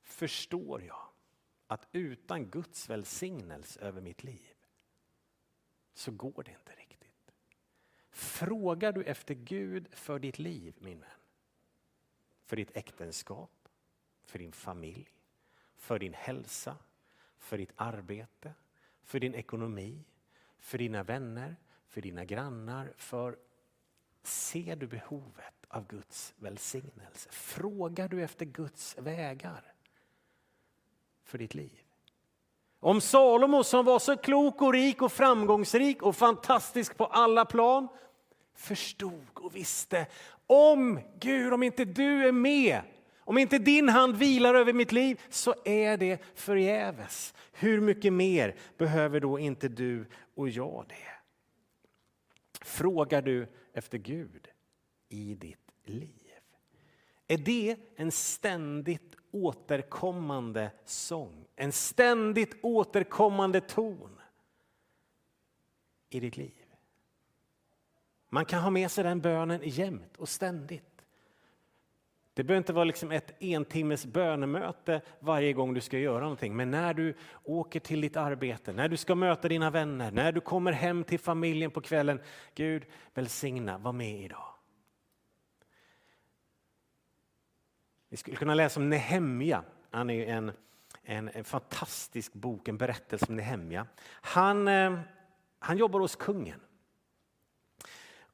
Förstår 0.02 0.82
jag 0.82 1.08
att 1.66 1.88
utan 1.92 2.50
Guds 2.50 2.90
välsignelse 2.90 3.80
över 3.80 4.00
mitt 4.00 4.24
liv 4.24 4.54
så 5.94 6.10
går 6.10 6.42
det 6.42 6.50
inte 6.50 6.72
riktigt. 6.72 7.32
Frågar 8.10 8.92
du 8.92 9.04
efter 9.04 9.34
Gud 9.34 9.88
för 9.92 10.18
ditt 10.18 10.38
liv, 10.38 10.74
min 10.78 11.00
vän, 11.00 11.20
för 12.44 12.56
ditt 12.56 12.76
äktenskap, 12.76 13.68
för 14.24 14.38
din 14.38 14.52
familj, 14.52 15.08
för 15.76 15.98
din 15.98 16.14
hälsa, 16.14 16.76
för 17.38 17.58
ditt 17.58 17.72
arbete, 17.76 18.54
för 19.02 19.20
din 19.20 19.34
ekonomi, 19.34 20.04
för 20.58 20.78
dina 20.78 21.02
vänner, 21.02 21.56
för 21.86 22.00
dina 22.00 22.24
grannar, 22.24 22.92
för 22.96 23.38
Ser 24.22 24.76
du 24.76 24.86
behovet 24.86 25.54
av 25.68 25.86
Guds 25.86 26.34
välsignelse? 26.36 27.28
Frågar 27.30 28.08
du 28.08 28.22
efter 28.22 28.44
Guds 28.44 28.98
vägar 28.98 29.72
för 31.24 31.38
ditt 31.38 31.54
liv? 31.54 31.82
Om 32.80 33.00
Salomo 33.00 33.64
som 33.64 33.84
var 33.84 33.98
så 33.98 34.16
klok 34.16 34.62
och 34.62 34.72
rik 34.72 35.02
och 35.02 35.12
framgångsrik 35.12 36.02
och 36.02 36.16
fantastisk 36.16 36.96
på 36.96 37.06
alla 37.06 37.44
plan 37.44 37.88
förstod 38.54 39.26
och 39.34 39.56
visste 39.56 40.06
om 40.46 41.00
Gud, 41.20 41.52
om 41.52 41.62
inte 41.62 41.84
du 41.84 42.28
är 42.28 42.32
med, 42.32 42.80
om 43.18 43.38
inte 43.38 43.58
din 43.58 43.88
hand 43.88 44.16
vilar 44.16 44.54
över 44.54 44.72
mitt 44.72 44.92
liv 44.92 45.20
så 45.30 45.54
är 45.64 45.96
det 45.96 46.22
förgäves. 46.34 47.34
Hur 47.52 47.80
mycket 47.80 48.12
mer 48.12 48.56
behöver 48.78 49.20
då 49.20 49.38
inte 49.38 49.68
du 49.68 50.06
och 50.34 50.48
jag 50.48 50.84
det? 50.88 51.08
Frågar 52.64 53.22
du 53.22 53.48
efter 53.72 53.98
Gud 53.98 54.48
i 55.08 55.34
ditt 55.34 55.72
liv? 55.84 56.32
Är 57.26 57.38
det 57.38 57.76
en 57.96 58.12
ständigt 58.12 59.16
återkommande 59.30 60.70
sång, 60.84 61.46
en 61.56 61.72
ständigt 61.72 62.56
återkommande 62.62 63.60
ton 63.60 64.20
i 66.14 66.20
ditt 66.20 66.36
liv. 66.36 66.64
Man 68.28 68.44
kan 68.44 68.62
ha 68.62 68.70
med 68.70 68.90
sig 68.90 69.04
den 69.04 69.20
bönen 69.20 69.60
jämt 69.64 70.16
och 70.16 70.28
ständigt. 70.28 70.91
Det 72.34 72.44
behöver 72.44 72.58
inte 72.58 72.72
vara 72.72 72.84
liksom 72.84 73.10
ett 73.10 73.42
entimmes 73.42 74.06
bönemöte 74.06 75.00
varje 75.18 75.52
gång 75.52 75.74
du 75.74 75.80
ska 75.80 75.98
göra 75.98 76.20
någonting. 76.20 76.56
Men 76.56 76.70
när 76.70 76.94
du 76.94 77.14
åker 77.44 77.80
till 77.80 78.00
ditt 78.00 78.16
arbete, 78.16 78.72
när 78.72 78.88
du 78.88 78.96
ska 78.96 79.14
möta 79.14 79.48
dina 79.48 79.70
vänner, 79.70 80.10
när 80.10 80.32
du 80.32 80.40
kommer 80.40 80.72
hem 80.72 81.04
till 81.04 81.18
familjen 81.18 81.70
på 81.70 81.80
kvällen. 81.80 82.20
Gud 82.54 82.84
välsigna, 83.14 83.78
var 83.78 83.92
med 83.92 84.24
idag. 84.24 84.54
Vi 88.08 88.16
skulle 88.16 88.36
kunna 88.36 88.54
läsa 88.54 88.80
om 88.80 88.90
Nehemja. 88.90 89.64
Han 89.90 90.10
är 90.10 90.26
en, 90.26 90.52
en, 91.02 91.28
en 91.28 91.44
fantastisk 91.44 92.32
bok, 92.32 92.68
en 92.68 92.78
berättelse 92.78 93.26
om 93.28 93.36
Nehemja. 93.36 93.86
Han, 94.06 94.68
eh, 94.68 94.98
han 95.58 95.78
jobbar 95.78 96.00
hos 96.00 96.16
kungen 96.16 96.60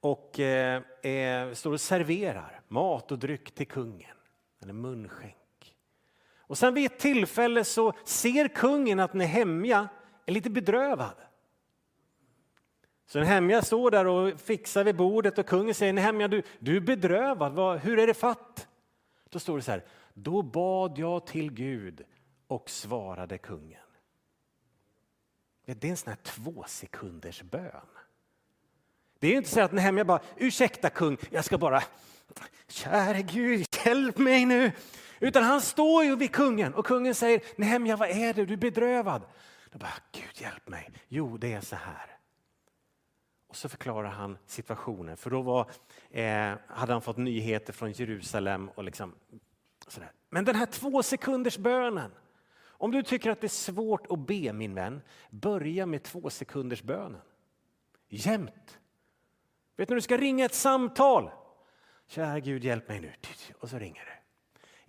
och 0.01 0.41
eh, 0.41 0.83
är, 1.03 1.55
står 1.55 1.73
och 1.73 1.81
serverar 1.81 2.61
mat 2.69 3.13
och 3.13 3.19
dryck 3.19 3.55
till 3.55 3.67
kungen. 3.67 4.17
Eller 4.63 4.73
munskänk. 4.73 5.77
Och 6.37 6.59
sen 6.59 6.75
vid 6.75 6.87
ett 6.87 6.99
tillfälle 6.99 7.65
så 7.65 7.93
ser 8.05 8.49
kungen 8.49 9.01
att 9.01 9.15
Nehemja 9.15 9.89
är 10.27 10.33
lite 10.33 10.51
bedrövad. 10.51 11.15
Så 13.07 13.19
Nehemja 13.19 13.63
står 13.63 13.91
där 13.91 14.07
och 14.07 14.41
fixar 14.41 14.85
vid 14.85 14.97
bordet 14.97 15.39
och 15.39 15.47
kungen 15.47 15.75
säger 15.75 15.93
Nehemja 15.93 16.29
du, 16.29 16.43
du 16.59 16.77
är 16.77 16.81
bedrövad, 16.81 17.81
hur 17.81 17.99
är 17.99 18.07
det 18.07 18.15
fatt? 18.15 18.69
Då 19.29 19.39
står 19.39 19.57
det 19.57 19.63
så 19.63 19.71
här, 19.71 19.85
då 20.15 20.43
bad 20.43 20.99
jag 20.99 21.27
till 21.27 21.53
Gud 21.53 22.03
och 22.47 22.71
svarade 22.71 23.39
kungen. 23.39 23.81
Det 25.65 25.85
är 25.85 25.91
en 25.91 25.97
sån 25.97 26.09
här 26.09 26.23
två 26.23 26.65
sekunders 26.69 27.43
bön. 27.43 27.98
Det 29.19 29.29
är 29.29 29.37
inte 29.37 29.51
så 29.51 29.61
att 29.61 29.83
jag 29.83 30.07
bara, 30.07 30.21
ursäkta 30.37 30.91
kung, 30.91 31.17
jag 31.31 31.45
ska 31.45 31.59
bara, 31.59 31.83
käre 32.69 33.23
Gud, 33.23 33.67
hjälp 33.85 34.19
mig 34.19 34.47
nu. 34.47 34.73
Utan 35.21 35.43
han 35.43 35.61
står 35.61 36.05
ju 36.05 36.17
vid 36.17 36.33
kungen 36.33 36.75
och 36.75 36.87
kungen 36.87 37.15
säger, 37.15 37.43
Nehemja 37.57 37.97
vad 37.97 38.09
är 38.09 38.35
det, 38.35 38.45
du 38.45 38.53
är 38.53 38.59
bedrövad. 38.59 39.23
Då 39.73 39.79
bara, 39.79 39.93
Gud 40.13 40.43
hjälp 40.43 40.69
mig. 40.69 40.91
Jo, 41.09 41.37
det 41.37 41.53
är 41.53 41.61
så 41.61 41.77
här. 41.77 42.17
Och 43.49 43.57
så 43.57 43.69
förklarar 43.69 44.09
han 44.09 44.39
situationen, 44.47 45.17
för 45.17 45.31
då 45.31 45.43
var, 45.43 45.71
eh, 46.11 46.55
hade 46.69 46.93
han 46.93 47.03
fått 47.03 47.17
nyheter 47.17 47.73
från 47.73 47.93
Jerusalem. 47.93 48.71
och 48.75 48.85
liksom 48.85 49.15
sådär. 49.87 50.13
Men 50.31 50.45
den 50.45 50.55
här 50.55 50.67
två 50.67 51.03
sekunders 51.03 51.59
bönen. 51.59 52.11
Om 52.61 52.91
du 52.91 53.03
tycker 53.03 53.31
att 53.31 53.41
det 53.41 53.47
är 53.47 53.49
svårt 53.49 54.07
att 54.11 54.27
be 54.27 54.53
min 54.53 54.75
vän, 54.75 55.01
börja 55.31 55.87
med 55.87 56.03
två 56.03 56.31
sekunders 56.31 56.83
bönen. 56.83 57.21
Jämt. 58.09 58.79
Vet 59.79 59.89
du 59.89 59.93
när 59.93 59.97
du 59.97 60.03
ska 60.03 60.17
ringa 60.17 60.45
ett 60.45 60.55
samtal? 60.55 61.31
Kära 62.07 62.41
Gud 62.41 62.65
hjälp 62.65 62.89
mig 62.89 63.01
nu. 63.01 63.13
Och 63.59 63.69
så 63.69 63.79
ringer 63.79 64.05
du. 64.05 64.13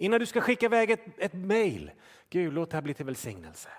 Innan 0.05 0.19
du 0.19 0.25
ska 0.25 0.41
skicka 0.41 0.65
iväg 0.65 0.91
ett, 0.91 1.05
ett 1.17 1.33
mejl. 1.33 1.91
Gud 2.29 2.53
låt 2.53 2.69
det 2.69 2.77
här 2.77 2.81
bli 2.81 2.93
till 2.93 3.05
välsignelse. 3.05 3.69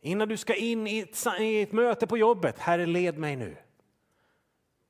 Innan 0.00 0.28
du 0.28 0.36
ska 0.36 0.54
in 0.54 0.86
i 0.86 0.98
ett, 0.98 1.26
i 1.40 1.62
ett 1.62 1.72
möte 1.72 2.06
på 2.06 2.18
jobbet. 2.18 2.58
Herre 2.58 2.86
led 2.86 3.18
mig 3.18 3.36
nu. 3.36 3.56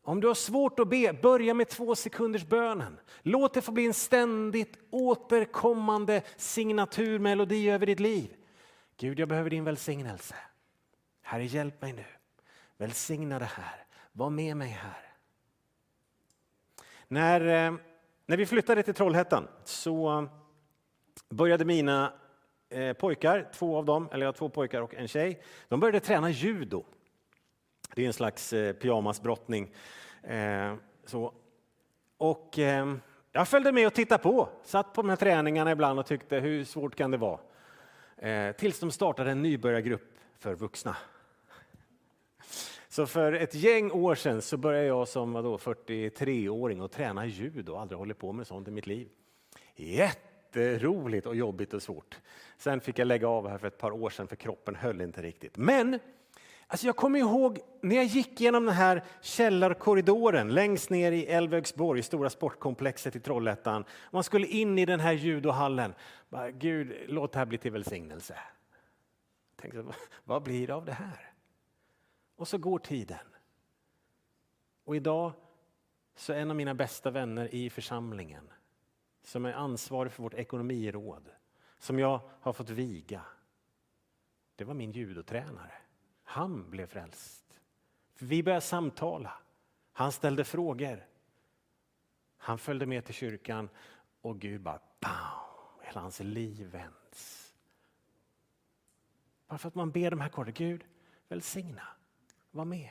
Om 0.02 0.20
du 0.20 0.26
har 0.26 0.34
svårt 0.34 0.80
att 0.80 0.88
be, 0.88 1.12
börja 1.22 1.54
med 1.54 1.68
två 1.68 1.94
sekunders 1.94 2.44
bönen. 2.44 2.98
Låt 3.22 3.54
det 3.54 3.62
få 3.62 3.72
bli 3.72 3.86
en 3.86 3.94
ständigt 3.94 4.78
återkommande 4.90 6.22
signaturmelodi 6.36 7.70
över 7.70 7.86
ditt 7.86 8.00
liv. 8.00 8.36
Gud, 8.96 9.18
jag 9.18 9.28
behöver 9.28 9.50
din 9.50 9.64
välsignelse. 9.64 10.34
Herre, 11.22 11.44
hjälp 11.44 11.82
mig 11.82 11.92
nu. 11.92 12.04
Välsigna 12.76 13.38
det 13.38 13.44
här. 13.44 13.87
Var 14.18 14.30
med 14.30 14.56
mig 14.56 14.68
här. 14.68 15.14
När, 17.08 17.40
eh, 17.40 17.74
när 18.26 18.36
vi 18.36 18.46
flyttade 18.46 18.82
till 18.82 18.94
Trollhättan 18.94 19.48
så 19.64 20.28
började 21.28 21.64
mina 21.64 22.12
eh, 22.68 22.92
pojkar, 22.92 23.50
två 23.54 23.76
av 23.76 23.84
dem, 23.84 24.08
eller 24.12 24.26
jag 24.26 24.32
har 24.32 24.36
två 24.36 24.48
pojkar 24.48 24.82
och 24.82 24.94
en 24.94 25.08
tjej, 25.08 25.42
de 25.68 25.80
började 25.80 26.00
träna 26.00 26.30
judo. 26.30 26.84
Det 27.94 28.02
är 28.02 28.06
en 28.06 28.12
slags 28.12 28.52
eh, 28.52 28.72
pyjamasbrottning. 28.72 29.74
Så. 31.04 31.34
Och 32.16 32.58
jag 33.32 33.48
följde 33.48 33.72
med 33.72 33.86
och 33.86 33.94
tittade 33.94 34.22
på, 34.22 34.48
satt 34.64 34.92
på 34.92 35.02
de 35.02 35.08
här 35.08 35.16
träningarna 35.16 35.72
ibland 35.72 35.98
och 35.98 36.06
tyckte 36.06 36.36
hur 36.36 36.64
svårt 36.64 36.94
kan 36.94 37.10
det 37.10 37.16
vara? 37.16 37.40
Tills 38.52 38.80
de 38.80 38.90
startade 38.90 39.30
en 39.30 39.42
nybörjargrupp 39.42 40.18
för 40.38 40.54
vuxna. 40.54 40.96
Så 42.88 43.06
för 43.06 43.32
ett 43.32 43.54
gäng 43.54 43.90
år 43.90 44.14
sedan 44.14 44.42
så 44.42 44.56
började 44.56 44.86
jag 44.86 45.08
som 45.08 45.36
43-åring 45.36 46.80
och 46.80 46.90
träna 46.90 47.26
judo 47.26 47.72
och 47.72 47.80
aldrig 47.80 47.98
hållit 47.98 48.18
på 48.18 48.32
med 48.32 48.46
sånt 48.46 48.68
i 48.68 48.70
mitt 48.70 48.86
liv. 48.86 49.08
Jätteroligt 49.76 51.26
och 51.26 51.36
jobbigt 51.36 51.74
och 51.74 51.82
svårt. 51.82 52.18
Sen 52.58 52.80
fick 52.80 52.98
jag 52.98 53.06
lägga 53.06 53.28
av 53.28 53.48
här 53.48 53.58
för 53.58 53.66
ett 53.66 53.78
par 53.78 53.90
år 53.90 54.10
sedan 54.10 54.28
för 54.28 54.36
kroppen 54.36 54.74
höll 54.74 55.00
inte 55.00 55.22
riktigt. 55.22 55.56
Men 55.56 55.98
Alltså 56.70 56.86
jag 56.86 56.96
kommer 56.96 57.18
ihåg 57.18 57.58
när 57.80 57.96
jag 57.96 58.04
gick 58.04 58.40
genom 58.40 58.66
den 58.66 58.74
här 58.74 59.04
källarkorridoren 59.20 60.54
längst 60.54 60.90
ner 60.90 61.12
i 61.12 61.26
Älvögsborg, 61.26 62.02
stora 62.02 62.30
sportkomplexet 62.30 63.16
i 63.16 63.20
Trollhättan. 63.20 63.84
Man 64.10 64.24
skulle 64.24 64.46
in 64.46 64.78
i 64.78 64.86
den 64.86 65.00
här 65.00 65.12
judohallen. 65.12 65.94
Bara, 66.28 66.50
Gud, 66.50 66.96
låt 67.06 67.32
det 67.32 67.38
här 67.38 67.46
bli 67.46 67.58
till 67.58 67.72
välsignelse. 67.72 68.38
tänkte, 69.56 69.84
vad 70.24 70.42
blir 70.42 70.66
det 70.66 70.74
av 70.74 70.84
det 70.84 70.92
här? 70.92 71.27
Och 72.38 72.48
så 72.48 72.58
går 72.58 72.78
tiden. 72.78 73.26
Och 74.84 74.96
idag 74.96 75.32
så 76.14 76.32
är 76.32 76.40
en 76.40 76.50
av 76.50 76.56
mina 76.56 76.74
bästa 76.74 77.10
vänner 77.10 77.54
i 77.54 77.70
församlingen 77.70 78.50
som 79.22 79.44
är 79.44 79.52
ansvarig 79.52 80.12
för 80.12 80.22
vårt 80.22 80.34
ekonomiråd, 80.34 81.30
som 81.78 81.98
jag 81.98 82.20
har 82.40 82.52
fått 82.52 82.70
viga. 82.70 83.22
Det 84.56 84.64
var 84.64 84.74
min 84.74 84.92
judotränare. 84.92 85.72
Han 86.22 86.70
blev 86.70 86.86
frälst. 86.86 87.60
Vi 88.18 88.42
började 88.42 88.60
samtala. 88.60 89.32
Han 89.92 90.12
ställde 90.12 90.44
frågor. 90.44 91.06
Han 92.36 92.58
följde 92.58 92.86
med 92.86 93.04
till 93.04 93.14
kyrkan 93.14 93.68
och 94.20 94.40
Gud 94.40 94.60
bara 94.60 94.80
bam, 95.00 95.80
hela 95.82 96.00
hans 96.00 96.20
liv 96.20 96.66
vänds. 96.66 97.54
Bara 99.46 99.58
för 99.58 99.68
att 99.68 99.74
man 99.74 99.90
ber 99.90 100.10
de 100.10 100.20
här 100.20 100.28
korta 100.28 100.50
Gud 100.50 100.84
välsigna, 101.28 101.88
var 102.58 102.64
med. 102.64 102.90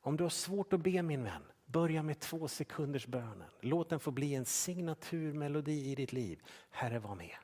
Om 0.00 0.16
du 0.16 0.24
har 0.24 0.30
svårt 0.30 0.72
att 0.72 0.80
be 0.80 1.02
min 1.02 1.24
vän, 1.24 1.42
börja 1.66 2.02
med 2.02 2.20
två 2.20 2.48
sekunders 2.48 3.06
bönen. 3.06 3.50
Låt 3.60 3.90
den 3.90 4.00
få 4.00 4.10
bli 4.10 4.34
en 4.34 4.44
signaturmelodi 4.44 5.90
i 5.90 5.94
ditt 5.94 6.12
liv. 6.12 6.42
Herre 6.70 6.98
var 6.98 7.14
med, 7.14 7.36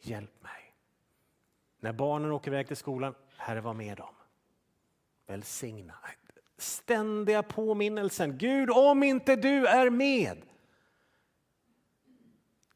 hjälp 0.00 0.42
mig. 0.42 0.74
När 1.80 1.92
barnen 1.92 2.32
åker 2.32 2.50
iväg 2.50 2.66
till 2.66 2.76
skolan, 2.76 3.14
Herre 3.36 3.60
var 3.60 3.74
med 3.74 3.96
dem. 3.96 4.14
Välsigna. 5.26 5.94
Ständiga 6.56 7.42
påminnelsen. 7.42 8.38
Gud, 8.38 8.70
om 8.70 9.02
inte 9.02 9.36
du 9.36 9.66
är 9.66 9.90
med, 9.90 10.42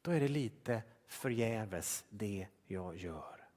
då 0.03 0.11
är 0.11 0.21
det 0.21 0.29
lite 0.29 0.83
förgäves 1.07 2.05
det 2.11 2.47
jag 2.67 2.97
gör. 2.97 3.49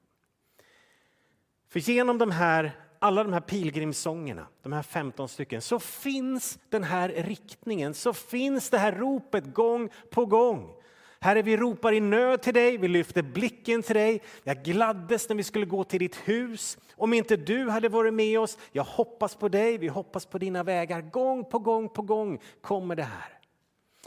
För 1.68 1.80
genom 1.80 2.18
de 2.18 2.30
här, 2.30 2.89
alla 3.02 3.24
de 3.24 3.32
här 3.32 3.40
pilgrimssångerna, 3.40 4.46
de 4.62 4.72
här 4.72 4.82
15 4.82 5.28
stycken, 5.28 5.62
så 5.62 5.78
finns 5.78 6.58
den 6.68 6.84
här 6.84 7.08
riktningen, 7.08 7.94
så 7.94 8.12
finns 8.12 8.70
det 8.70 8.78
här 8.78 8.92
ropet 8.92 9.54
gång 9.54 9.90
på 10.10 10.26
gång. 10.26 10.74
Herre, 11.20 11.42
vi 11.42 11.56
ropar 11.56 11.92
i 11.92 12.00
nöd 12.00 12.42
till 12.42 12.54
dig, 12.54 12.76
vi 12.76 12.88
lyfter 12.88 13.22
blicken 13.22 13.82
till 13.82 13.96
dig. 13.96 14.22
Jag 14.42 14.62
gladdes 14.64 15.28
när 15.28 15.36
vi 15.36 15.42
skulle 15.42 15.66
gå 15.66 15.84
till 15.84 15.98
ditt 15.98 16.16
hus. 16.16 16.78
Om 16.96 17.12
inte 17.12 17.36
du 17.36 17.68
hade 17.68 17.88
varit 17.88 18.14
med 18.14 18.40
oss, 18.40 18.58
jag 18.72 18.84
hoppas 18.84 19.34
på 19.34 19.48
dig, 19.48 19.78
vi 19.78 19.88
hoppas 19.88 20.26
på 20.26 20.38
dina 20.38 20.62
vägar. 20.62 21.00
Gång 21.00 21.44
på 21.44 21.58
gång 21.58 21.88
på 21.88 22.02
gång 22.02 22.40
kommer 22.60 22.96
det 22.96 23.02
här. 23.02 23.38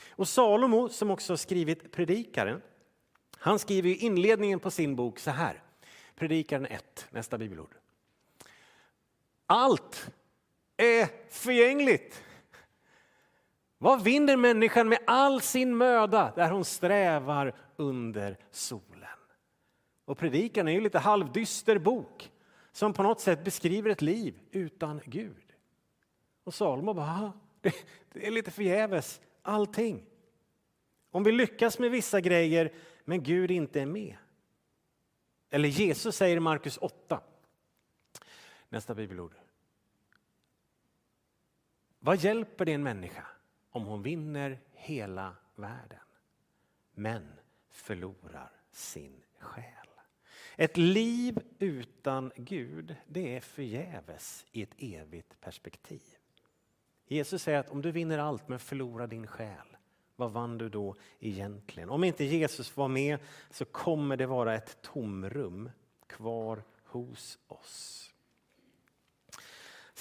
Och 0.09 0.27
Salomo, 0.27 0.89
som 0.89 1.11
också 1.11 1.33
har 1.33 1.37
skrivit 1.37 1.91
Predikaren, 1.91 2.61
han 3.37 3.59
skriver 3.59 3.89
i 3.89 3.95
inledningen 3.95 4.59
på 4.59 4.71
sin 4.71 4.95
bok 4.95 5.19
så 5.19 5.31
här. 5.31 5.63
Predikaren 6.15 6.65
1, 6.65 7.07
nästa 7.11 7.37
bibelord. 7.37 7.82
Allt 9.45 10.11
är 10.77 11.09
förgängligt. 11.29 12.23
Vad 13.77 14.03
vinner 14.03 14.37
människan 14.37 14.89
med 14.89 14.99
all 15.07 15.41
sin 15.41 15.77
möda 15.77 16.33
där 16.35 16.49
hon 16.49 16.65
strävar 16.65 17.55
under 17.75 18.37
solen? 18.51 19.09
Och 20.05 20.17
predikan 20.17 20.67
är 20.67 20.71
ju 20.71 20.81
lite 20.81 20.99
halvdyster 20.99 21.77
bok 21.77 22.31
som 22.71 22.93
på 22.93 23.03
något 23.03 23.19
sätt 23.19 23.43
beskriver 23.43 23.89
ett 23.89 24.01
liv 24.01 24.39
utan 24.51 25.01
Gud. 25.05 25.53
Och 26.43 26.53
Salomo 26.53 26.93
bara, 26.93 27.33
det, 27.61 27.73
det 28.13 28.27
är 28.27 28.31
lite 28.31 28.51
förgäves 28.51 29.21
allting. 29.41 30.05
Om 31.11 31.23
vi 31.23 31.31
lyckas 31.31 31.79
med 31.79 31.91
vissa 31.91 32.21
grejer 32.21 32.73
men 33.05 33.23
Gud 33.23 33.51
inte 33.51 33.81
är 33.81 33.85
med. 33.85 34.15
Eller 35.49 35.69
Jesus 35.69 36.15
säger 36.15 36.37
i 36.37 36.39
Markus 36.39 36.77
8, 36.77 37.19
nästa 38.73 38.93
bibelord. 38.93 39.35
Vad 41.99 42.17
hjälper 42.17 42.65
det 42.65 42.73
en 42.73 42.83
människa 42.83 43.27
om 43.69 43.85
hon 43.85 44.01
vinner 44.03 44.59
hela 44.71 45.35
världen 45.55 45.99
men 46.93 47.27
förlorar 47.69 48.51
sin 48.71 49.23
själ. 49.39 49.87
Ett 50.55 50.77
liv 50.77 51.39
utan 51.59 52.31
Gud, 52.35 52.95
det 53.07 53.35
är 53.35 53.41
förgäves 53.41 54.45
i 54.51 54.63
ett 54.63 54.75
evigt 54.77 55.41
perspektiv. 55.41 56.17
Jesus 57.05 57.43
säger 57.43 57.59
att 57.59 57.69
om 57.69 57.81
du 57.81 57.91
vinner 57.91 58.17
allt 58.17 58.47
men 58.47 58.59
förlorar 58.59 59.07
din 59.07 59.27
själ, 59.27 59.77
vad 60.15 60.31
vann 60.31 60.57
du 60.57 60.69
då 60.69 60.95
egentligen? 61.19 61.89
Om 61.89 62.03
inte 62.03 62.23
Jesus 62.23 62.77
var 62.77 62.87
med 62.87 63.19
så 63.49 63.65
kommer 63.65 64.17
det 64.17 64.25
vara 64.25 64.55
ett 64.55 64.81
tomrum 64.81 65.71
kvar 66.07 66.63
hos 66.83 67.39
oss. 67.47 68.12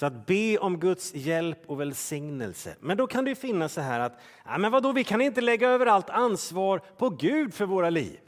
Så 0.03 0.07
att 0.07 0.25
be 0.25 0.57
om 0.57 0.79
Guds 0.79 1.13
hjälp 1.13 1.59
och 1.65 1.79
välsignelse. 1.79 2.75
Men 2.79 2.97
då 2.97 3.07
kan 3.07 3.25
det 3.25 3.35
finnas 3.35 3.73
så 3.73 3.81
här 3.81 3.99
att, 3.99 4.19
ja, 4.45 4.57
men 4.57 4.71
vadå, 4.71 4.91
vi 4.91 5.03
kan 5.03 5.21
inte 5.21 5.41
lägga 5.41 5.69
över 5.69 5.85
allt 5.85 6.09
ansvar 6.09 6.81
på 6.97 7.09
Gud 7.09 7.53
för 7.53 7.65
våra 7.65 7.89
liv. 7.89 8.19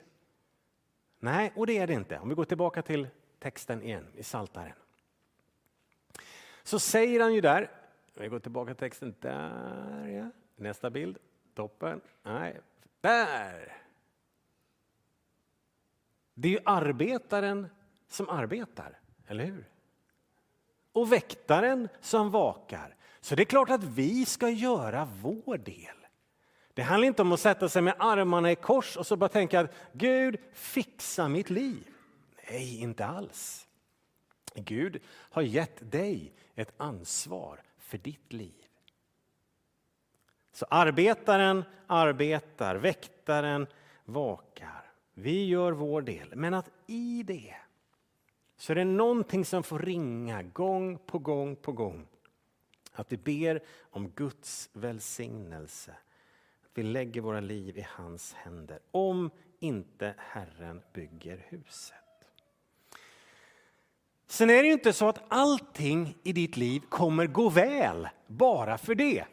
Nej, 1.19 1.53
och 1.55 1.67
det 1.67 1.77
är 1.77 1.87
det 1.87 1.93
inte. 1.93 2.19
Om 2.19 2.29
vi 2.29 2.35
går 2.35 2.45
tillbaka 2.45 2.81
till 2.81 3.07
texten 3.39 3.81
igen 3.81 4.07
i 4.15 4.23
Saltaren. 4.23 4.73
Så 6.63 6.79
säger 6.79 7.19
han 7.19 7.33
ju 7.33 7.41
där, 7.41 7.71
vi 8.13 8.27
går 8.27 8.39
tillbaka 8.39 8.73
till 8.73 8.79
texten, 8.79 9.15
där 9.19 10.07
ja, 10.07 10.29
nästa 10.55 10.89
bild, 10.89 11.17
toppen, 11.53 12.01
nej, 12.23 12.59
där. 13.01 13.77
Det 16.33 16.47
är 16.47 16.51
ju 16.51 16.59
arbetaren 16.65 17.67
som 18.07 18.29
arbetar, 18.29 18.99
eller 19.27 19.45
hur? 19.45 19.74
Och 20.95 21.11
väktaren 21.11 21.89
som 22.01 22.31
vakar. 22.31 22.95
Så 23.21 23.35
det 23.35 23.43
är 23.43 23.45
klart 23.45 23.69
att 23.69 23.83
vi 23.83 24.25
ska 24.25 24.49
göra 24.49 25.07
vår 25.21 25.57
del. 25.57 25.95
Det 26.73 26.81
handlar 26.81 27.07
inte 27.07 27.21
om 27.21 27.31
att 27.31 27.39
sätta 27.39 27.69
sig 27.69 27.81
med 27.81 27.95
armarna 27.99 28.51
i 28.51 28.55
kors 28.55 28.97
och 28.97 29.07
så 29.07 29.15
bara 29.15 29.29
tänka 29.29 29.59
att 29.59 29.73
Gud 29.93 30.37
fixa 30.53 31.27
mitt 31.27 31.49
liv. 31.49 31.87
Nej, 32.49 32.81
inte 32.81 33.05
alls. 33.05 33.67
Gud 34.55 35.01
har 35.07 35.41
gett 35.41 35.91
dig 35.91 36.33
ett 36.55 36.73
ansvar 36.77 37.61
för 37.79 37.97
ditt 37.97 38.33
liv. 38.33 38.65
Så 40.53 40.65
arbetaren 40.69 41.63
arbetar, 41.87 42.75
väktaren 42.75 43.67
vakar. 44.05 44.91
Vi 45.13 45.45
gör 45.45 45.71
vår 45.71 46.01
del. 46.01 46.35
Men 46.35 46.53
att 46.53 46.69
i 46.87 47.23
det 47.23 47.55
så 48.57 48.73
är 48.73 48.75
det 48.75 48.85
någonting 48.85 49.45
som 49.45 49.63
får 49.63 49.79
ringa 49.79 50.43
gång 50.43 50.97
på 50.97 51.19
gång 51.19 51.55
på 51.55 51.71
gång. 51.71 52.07
Att 52.91 53.11
vi 53.11 53.17
ber 53.17 53.63
om 53.79 54.09
Guds 54.09 54.69
välsignelse. 54.73 55.91
Att 56.63 56.71
vi 56.73 56.83
lägger 56.83 57.21
våra 57.21 57.39
liv 57.39 57.77
i 57.77 57.87
hans 57.89 58.33
händer. 58.33 58.79
Om 58.91 59.29
inte 59.59 60.15
Herren 60.17 60.81
bygger 60.93 61.45
huset. 61.49 61.95
Sen 64.27 64.49
är 64.49 64.63
det 64.63 64.67
ju 64.67 64.73
inte 64.73 64.93
så 64.93 65.09
att 65.09 65.23
allting 65.27 66.17
i 66.23 66.33
ditt 66.33 66.57
liv 66.57 66.79
kommer 66.89 67.27
gå 67.27 67.49
väl 67.49 68.07
bara 68.27 68.77
för 68.77 68.95
det. 68.95 69.25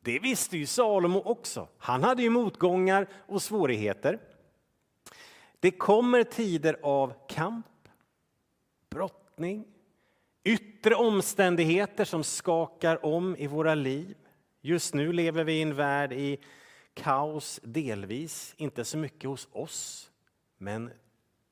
Det 0.00 0.18
visste 0.18 0.56
ju 0.58 0.66
Salomo 0.66 1.22
också. 1.24 1.68
Han 1.78 2.02
hade 2.02 2.22
ju 2.22 2.30
motgångar 2.30 3.06
och 3.26 3.42
svårigheter. 3.42 4.18
Det 5.60 5.70
kommer 5.70 6.24
tider 6.24 6.76
av 6.82 7.12
kamp, 7.28 7.66
brottning, 8.94 9.64
yttre 10.44 10.94
omständigheter 10.94 12.04
som 12.04 12.24
skakar 12.24 13.06
om 13.06 13.36
i 13.36 13.46
våra 13.46 13.74
liv. 13.74 14.16
Just 14.60 14.94
nu 14.94 15.12
lever 15.12 15.44
vi 15.44 15.52
i 15.52 15.62
en 15.62 15.74
värld 15.74 16.12
i 16.12 16.38
kaos 16.94 17.60
delvis, 17.62 18.54
inte 18.56 18.84
så 18.84 18.98
mycket 18.98 19.30
hos 19.30 19.48
oss, 19.52 20.10
men 20.58 20.90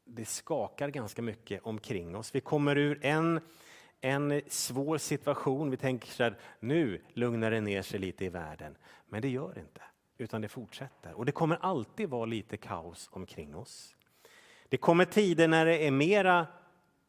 det 0.05 0.24
skakar 0.24 0.88
ganska 0.88 1.22
mycket 1.22 1.61
omkring 1.62 2.16
oss. 2.16 2.35
Vi 2.35 2.40
kommer 2.40 2.78
ur 2.78 2.98
en, 3.02 3.40
en 4.00 4.42
svår 4.48 4.98
situation. 4.98 5.70
Vi 5.70 5.76
tänker 5.76 6.24
att 6.24 6.35
nu 6.61 7.02
lugnar 7.12 7.50
det 7.50 7.61
ner 7.61 7.83
sig 7.83 8.00
lite 8.00 8.24
i 8.24 8.28
världen. 8.28 8.76
Men 9.09 9.22
det 9.22 9.28
gör 9.28 9.55
det 9.55 9.61
inte, 9.61 9.83
utan 10.18 10.40
det 10.40 10.48
fortsätter. 10.48 11.12
Och 11.12 11.26
det 11.26 11.33
kommer 11.33 11.59
alltid 11.61 12.09
vara 12.09 12.24
lite 12.24 12.57
kaos 12.57 13.09
omkring 13.12 13.57
oss. 13.57 13.96
Det 14.68 14.76
kommer 14.76 15.05
tider 15.05 15.48
när 15.48 15.66
det 15.66 15.87
är 15.87 15.90
mera 15.90 16.46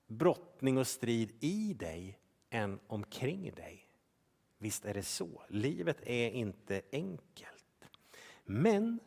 brottning 0.08 0.78
och 0.78 0.88
strid 0.88 1.32
i 1.40 1.74
dig 1.74 2.20
än 2.50 2.80
omkring 2.88 3.52
dig. 3.52 3.88
Visst 4.58 4.86
är 4.86 4.94
det 4.94 5.04
så. 5.04 5.44
Livet 5.50 6.02
är 6.04 6.30
inte 6.30 6.82
enkelt. 6.92 7.90
Men 8.44 9.00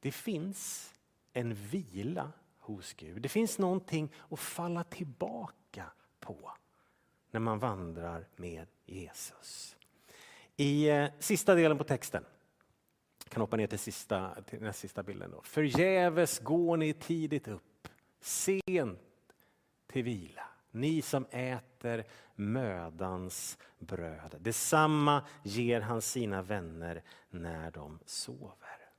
det 0.00 0.12
finns 0.12 0.92
en 1.32 1.54
vila 1.54 2.32
hos 2.58 2.92
Gud. 2.92 3.22
Det 3.22 3.28
finns 3.28 3.58
någonting 3.58 4.12
att 4.30 4.40
falla 4.40 4.84
tillbaka 4.84 5.92
på 6.20 6.52
när 7.30 7.40
man 7.40 7.58
vandrar 7.58 8.28
med 8.36 8.66
Jesus. 8.86 9.76
I 10.56 10.88
eh, 10.88 11.08
sista 11.18 11.54
delen 11.54 11.78
på 11.78 11.84
texten, 11.84 12.24
jag 13.24 13.32
kan 13.32 13.40
hoppa 13.40 13.56
ner 13.56 13.66
till, 13.66 13.78
sista, 13.78 14.42
till 14.42 14.60
den 14.60 14.74
sista 14.74 15.02
bilden. 15.02 15.30
Då. 15.30 15.42
Förgäves 15.42 16.38
går 16.38 16.76
ni 16.76 16.92
tidigt 16.92 17.48
upp, 17.48 17.88
sent 18.20 19.00
till 19.94 20.04
vila. 20.04 20.42
Ni 20.70 21.02
som 21.02 21.26
äter 21.30 22.04
mödans 22.34 23.58
bröd. 23.78 24.36
Detsamma 24.40 25.26
ger 25.42 25.80
han 25.80 26.02
sina 26.02 26.42
vänner 26.42 27.02
när 27.30 27.70
de 27.70 27.98
sover. 28.06 28.90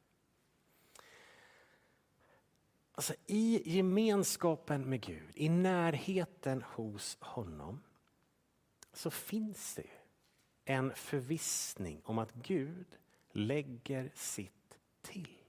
Alltså, 2.92 3.14
I 3.26 3.62
gemenskapen 3.66 4.90
med 4.90 5.02
Gud, 5.02 5.32
i 5.34 5.50
närheten 5.50 6.62
hos 6.62 7.18
honom 7.20 7.84
så 8.94 9.12
finns 9.12 9.76
det 9.76 9.90
en 10.66 10.96
förvissning 10.96 12.02
om 12.06 12.20
att 12.20 12.34
Gud 12.34 12.88
lägger 13.32 14.12
sitt 14.14 14.78
till. 15.02 15.45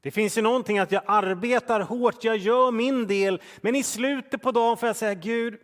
Det 0.00 0.10
finns 0.10 0.38
ju 0.38 0.42
någonting 0.42 0.78
att 0.78 0.92
jag 0.92 1.02
arbetar 1.06 1.80
hårt, 1.80 2.24
jag 2.24 2.36
gör 2.36 2.70
min 2.70 3.06
del, 3.06 3.42
men 3.60 3.76
i 3.76 3.82
slutet 3.82 4.42
på 4.42 4.52
dagen 4.52 4.76
får 4.76 4.86
jag 4.86 4.96
säga 4.96 5.14
Gud, 5.14 5.60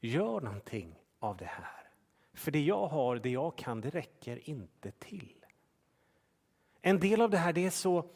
gör 0.00 0.40
någonting 0.40 0.94
av 1.18 1.36
det 1.36 1.44
här. 1.44 1.90
För 2.34 2.50
det 2.50 2.60
jag 2.60 2.86
har, 2.86 3.16
det 3.16 3.30
jag 3.30 3.58
kan, 3.58 3.80
det 3.80 3.90
räcker 3.90 4.50
inte 4.50 4.90
till. 4.90 5.32
En 6.82 7.00
del 7.00 7.20
av 7.20 7.30
det 7.30 7.38
här 7.38 7.52
det 7.52 7.66
är 7.66 7.70
så 7.70 8.10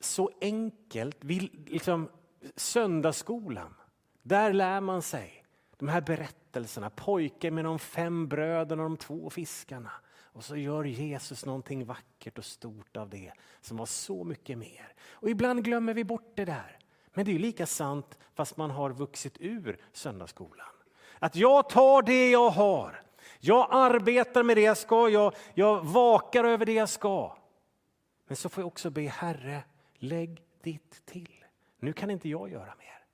så 0.00 0.30
enkelt. 0.40 1.16
Vi, 1.20 1.50
liksom, 1.66 2.08
söndagsskolan, 2.56 3.74
där 4.22 4.52
lär 4.52 4.80
man 4.80 5.02
sig 5.02 5.44
de 5.76 5.88
här 5.88 6.00
berättelserna. 6.00 6.90
Pojken 6.90 7.54
med 7.54 7.64
de 7.64 7.78
fem 7.78 8.28
bröderna 8.28 8.82
och 8.82 8.90
de 8.90 8.96
två 8.96 9.30
fiskarna. 9.30 9.90
Och 10.38 10.44
så 10.44 10.56
gör 10.56 10.84
Jesus 10.84 11.44
någonting 11.44 11.84
vackert 11.84 12.38
och 12.38 12.44
stort 12.44 12.96
av 12.96 13.10
det 13.10 13.32
som 13.60 13.76
var 13.76 13.86
så 13.86 14.24
mycket 14.24 14.58
mer. 14.58 14.92
Och 15.10 15.30
ibland 15.30 15.64
glömmer 15.64 15.94
vi 15.94 16.04
bort 16.04 16.32
det 16.34 16.44
där. 16.44 16.78
Men 17.14 17.24
det 17.24 17.34
är 17.34 17.38
lika 17.38 17.66
sant 17.66 18.18
fast 18.34 18.56
man 18.56 18.70
har 18.70 18.90
vuxit 18.90 19.36
ur 19.40 19.80
söndagsskolan. 19.92 20.66
Att 21.18 21.36
jag 21.36 21.68
tar 21.68 22.02
det 22.02 22.30
jag 22.30 22.50
har. 22.50 23.02
Jag 23.40 23.68
arbetar 23.70 24.42
med 24.42 24.56
det 24.56 24.60
jag 24.60 24.76
ska, 24.76 25.08
jag, 25.08 25.34
jag 25.54 25.84
vakar 25.84 26.44
över 26.44 26.66
det 26.66 26.72
jag 26.72 26.88
ska. 26.88 27.36
Men 28.26 28.36
så 28.36 28.48
får 28.48 28.62
jag 28.62 28.68
också 28.68 28.90
be 28.90 29.02
Herre, 29.02 29.62
Lägg 29.94 30.42
ditt 30.62 31.06
till. 31.06 31.44
Nu 31.78 31.92
kan 31.92 32.10
inte 32.10 32.28
jag 32.28 32.50
göra 32.50 32.74
mer. 32.78 33.04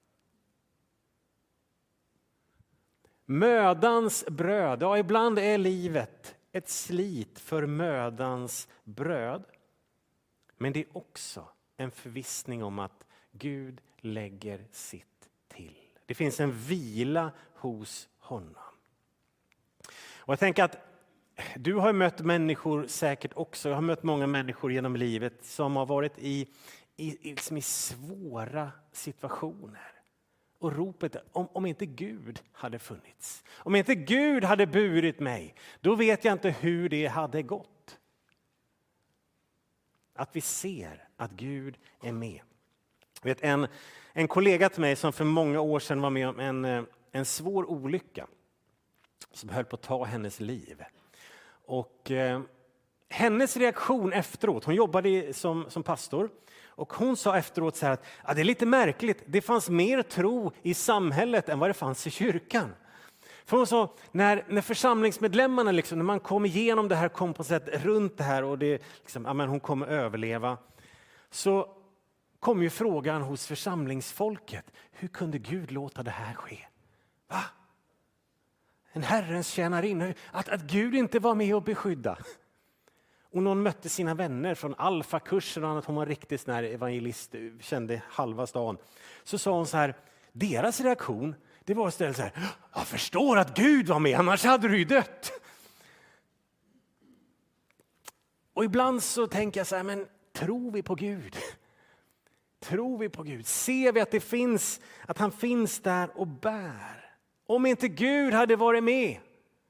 Mödans 3.24 4.24
bröd. 4.26 4.82
Ja, 4.82 4.98
ibland 4.98 5.38
är 5.38 5.58
livet 5.58 6.37
ett 6.54 6.68
slit 6.68 7.38
för 7.38 7.66
mödans 7.66 8.68
bröd. 8.84 9.44
Men 10.56 10.72
det 10.72 10.80
är 10.80 10.96
också 10.96 11.48
en 11.76 11.90
förvissning 11.90 12.64
om 12.64 12.78
att 12.78 13.06
Gud 13.32 13.80
lägger 13.98 14.66
sitt 14.70 15.28
till. 15.48 15.76
Det 16.06 16.14
finns 16.14 16.40
en 16.40 16.52
vila 16.52 17.32
hos 17.54 18.08
honom. 18.18 18.54
Och 20.16 20.32
jag 20.32 20.38
tänker 20.38 20.64
att 20.64 20.78
du 21.56 21.74
har 21.74 21.92
mött 21.92 22.20
människor 22.20 22.86
säkert 22.86 23.32
också, 23.34 23.68
jag 23.68 23.76
har 23.76 23.82
mött 23.82 24.02
många 24.02 24.26
människor 24.26 24.72
genom 24.72 24.96
livet 24.96 25.44
som 25.44 25.76
har 25.76 25.86
varit 25.86 26.18
i, 26.18 26.48
i, 26.96 27.30
liksom 27.30 27.56
i 27.56 27.62
svåra 27.62 28.72
situationer. 28.92 29.93
Och 30.64 30.77
ropet 30.77 31.16
om, 31.33 31.48
om 31.53 31.66
inte 31.66 31.87
Gud 31.87 32.42
hade 32.53 32.79
funnits, 32.79 33.44
om 33.57 33.77
inte 33.77 33.94
Gud 33.94 34.44
hade 34.44 34.66
burit 34.66 35.20
mig, 35.20 35.55
då 35.81 35.94
vet 35.94 36.24
jag 36.24 36.33
inte 36.33 36.50
hur 36.50 36.88
det 36.88 37.07
hade 37.07 37.42
gått. 37.42 37.98
Att 40.14 40.37
vi 40.37 40.40
ser 40.40 41.09
att 41.16 41.31
Gud 41.31 41.79
är 42.03 42.12
med. 42.12 42.40
Jag 43.22 43.29
vet, 43.29 43.40
en, 43.40 43.66
en 44.12 44.29
kollega 44.29 44.68
till 44.68 44.81
mig 44.81 44.96
som 44.96 45.12
för 45.12 45.24
många 45.24 45.61
år 45.61 45.81
sedan 45.81 46.00
var 46.00 46.11
med 46.11 46.29
om 46.29 46.40
en, 46.40 46.64
eh, 46.64 46.85
en 47.12 47.24
svår 47.24 47.70
olycka 47.70 48.27
som 49.33 49.48
höll 49.48 49.64
på 49.64 49.77
att 49.77 49.83
ta 49.83 50.05
hennes 50.05 50.40
liv. 50.40 50.85
Och, 51.66 52.11
eh, 52.11 52.40
hennes 53.09 53.57
reaktion 53.57 54.12
efteråt, 54.12 54.64
hon 54.64 54.74
jobbade 54.74 55.35
som, 55.35 55.70
som 55.70 55.83
pastor, 55.83 56.31
och 56.76 56.92
hon 56.92 57.16
sa 57.16 57.37
efteråt 57.37 57.76
så 57.76 57.87
här 57.87 57.92
att 57.92 58.04
ja, 58.26 58.34
det 58.34 58.42
är 58.42 58.44
lite 58.44 58.66
märkligt, 58.66 59.22
det 59.26 59.40
fanns 59.40 59.70
mer 59.70 60.02
tro 60.02 60.52
i 60.62 60.74
samhället 60.74 61.48
än 61.48 61.58
vad 61.58 61.70
det 61.70 61.74
fanns 61.74 62.06
i 62.06 62.10
kyrkan. 62.10 62.74
För 63.44 63.56
hon 63.56 63.66
sa, 63.66 63.94
när, 64.12 64.44
när 64.48 64.60
församlingsmedlemmarna, 64.60 65.72
liksom, 65.72 65.98
när 65.98 66.04
man 66.04 66.20
kom 66.20 66.46
igenom 66.46 66.88
det 66.88 66.96
här, 66.96 67.08
kom 67.08 67.34
på 67.34 67.44
sätt 67.44 67.68
runt 67.68 68.18
det 68.18 68.24
här 68.24 68.44
och 68.44 68.58
det, 68.58 68.82
liksom, 69.00 69.24
ja, 69.24 69.32
men 69.32 69.48
hon 69.48 69.60
kommer 69.60 69.87
överleva, 69.87 70.58
så 71.30 71.68
kom 72.40 72.62
ju 72.62 72.70
frågan 72.70 73.22
hos 73.22 73.46
församlingsfolket, 73.46 74.64
hur 74.92 75.08
kunde 75.08 75.38
Gud 75.38 75.70
låta 75.70 76.02
det 76.02 76.10
här 76.10 76.34
ske? 76.34 76.58
Va? 77.28 77.44
en 78.94 79.02
Herrens 79.02 79.48
tjänarinna, 79.48 80.14
att, 80.30 80.48
att 80.48 80.62
Gud 80.62 80.94
inte 80.94 81.18
var 81.18 81.34
med 81.34 81.54
och 81.54 81.62
beskydda. 81.62 82.18
Och 83.34 83.42
någon 83.42 83.62
mötte 83.62 83.88
sina 83.88 84.14
vänner 84.14 84.54
från 84.54 84.74
alfakursen 84.78 85.64
och 85.64 85.70
annat, 85.70 85.84
hon 85.84 85.96
var 85.96 86.06
riktigt 86.06 86.40
sån 86.40 86.54
här 86.54 86.62
evangelist, 86.62 87.34
kände 87.60 88.02
halva 88.08 88.46
stan. 88.46 88.76
Så 89.24 89.38
sa 89.38 89.56
hon 89.56 89.66
så 89.66 89.76
här, 89.76 89.94
deras 90.32 90.80
reaktion 90.80 91.34
det 91.64 91.74
var 91.74 91.88
istället 91.88 92.16
så 92.16 92.22
här, 92.22 92.32
jag 92.74 92.86
förstår 92.86 93.38
att 93.38 93.56
Gud 93.56 93.88
var 93.88 93.98
med, 93.98 94.18
annars 94.18 94.44
hade 94.44 94.68
du 94.68 94.78
ju 94.78 94.84
dött. 94.84 95.32
Och 98.52 98.64
ibland 98.64 99.02
så 99.02 99.26
tänker 99.26 99.60
jag 99.60 99.66
så 99.66 99.76
här, 99.76 99.82
men 99.82 100.06
tror 100.32 100.70
vi 100.70 100.82
på 100.82 100.94
Gud? 100.94 101.36
Tror 102.60 102.98
vi 102.98 103.08
på 103.08 103.22
Gud? 103.22 103.46
Ser 103.46 103.92
vi 103.92 104.00
att 104.00 104.10
det 104.10 104.20
finns, 104.20 104.80
att 105.06 105.18
han 105.18 105.32
finns 105.32 105.80
där 105.80 106.18
och 106.18 106.26
bär? 106.26 107.16
Om 107.46 107.66
inte 107.66 107.88
Gud 107.88 108.34
hade 108.34 108.56
varit 108.56 108.84
med, 108.84 109.18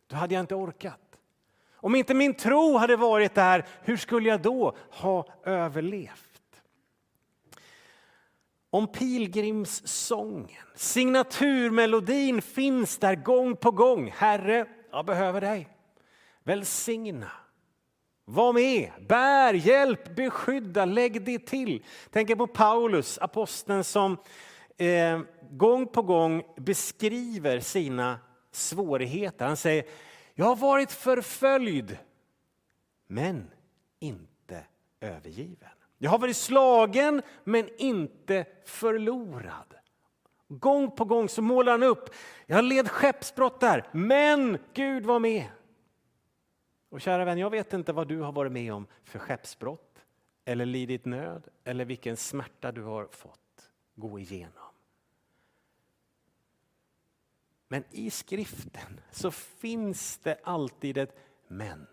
då 0.06 0.16
hade 0.16 0.34
jag 0.34 0.40
inte 0.40 0.54
orkat. 0.54 1.03
Om 1.84 1.94
inte 1.94 2.14
min 2.14 2.34
tro 2.34 2.76
hade 2.76 2.96
varit 2.96 3.34
där, 3.34 3.64
hur 3.82 3.96
skulle 3.96 4.28
jag 4.28 4.40
då 4.40 4.76
ha 4.90 5.26
överlevt? 5.44 6.34
om 8.74 8.86
pilgrimssången. 8.86 10.62
Signaturmelodin 10.74 12.42
finns 12.42 12.98
där 12.98 13.14
gång 13.14 13.56
på 13.56 13.70
gång. 13.70 14.12
Herre, 14.16 14.66
jag 14.90 15.06
behöver 15.06 15.40
dig. 15.40 15.68
Välsigna. 16.44 17.30
Var 18.24 18.52
med, 18.52 18.90
bär, 19.08 19.54
hjälp, 19.54 20.16
beskydda, 20.16 20.84
lägg 20.84 21.24
det 21.24 21.38
till. 21.38 21.84
Tänk 22.10 22.38
på 22.38 22.46
Paulus, 22.46 23.18
aposteln 23.18 23.84
som 23.84 24.16
eh, 24.76 25.20
gång 25.50 25.86
på 25.86 26.02
gång 26.02 26.42
beskriver 26.56 27.60
sina 27.60 28.18
svårigheter. 28.52 29.46
Han 29.46 29.56
säger, 29.56 29.84
jag 30.34 30.46
har 30.46 30.56
varit 30.56 30.92
förföljd, 30.92 31.98
men 33.06 33.50
inte 33.98 34.64
övergiven. 35.00 35.68
Jag 35.98 36.10
har 36.10 36.18
varit 36.18 36.36
slagen, 36.36 37.22
men 37.44 37.68
inte 37.78 38.46
förlorad. 38.64 39.74
Gång 40.48 40.90
på 40.90 41.04
gång 41.04 41.28
så 41.28 41.42
målar 41.42 41.72
han 41.72 41.82
upp, 41.82 42.14
jag 42.46 42.64
led 42.64 42.88
skeppsbrott 42.88 43.60
där, 43.60 43.88
men 43.92 44.58
Gud 44.74 45.06
var 45.06 45.18
med. 45.18 45.46
Och 46.90 47.00
kära 47.00 47.24
vän, 47.24 47.38
jag 47.38 47.50
vet 47.50 47.72
inte 47.72 47.92
vad 47.92 48.08
du 48.08 48.20
har 48.20 48.32
varit 48.32 48.52
med 48.52 48.72
om 48.72 48.86
för 49.04 49.18
skeppsbrott 49.18 50.04
eller 50.44 50.66
lidit 50.66 51.04
nöd 51.04 51.48
eller 51.64 51.84
vilken 51.84 52.16
smärta 52.16 52.72
du 52.72 52.82
har 52.82 53.06
fått 53.06 53.70
gå 53.94 54.18
igenom. 54.18 54.63
Men 57.74 57.84
i 57.90 58.10
skriften 58.10 59.00
så 59.10 59.30
finns 59.30 60.18
det 60.18 60.38
alltid 60.42 60.98
ett 60.98 61.16
men. 61.48 61.86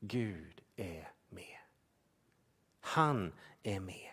Gud 0.00 0.60
är 0.76 1.12
med. 1.28 1.58
Han 2.80 3.32
är 3.62 3.80
med. 3.80 4.10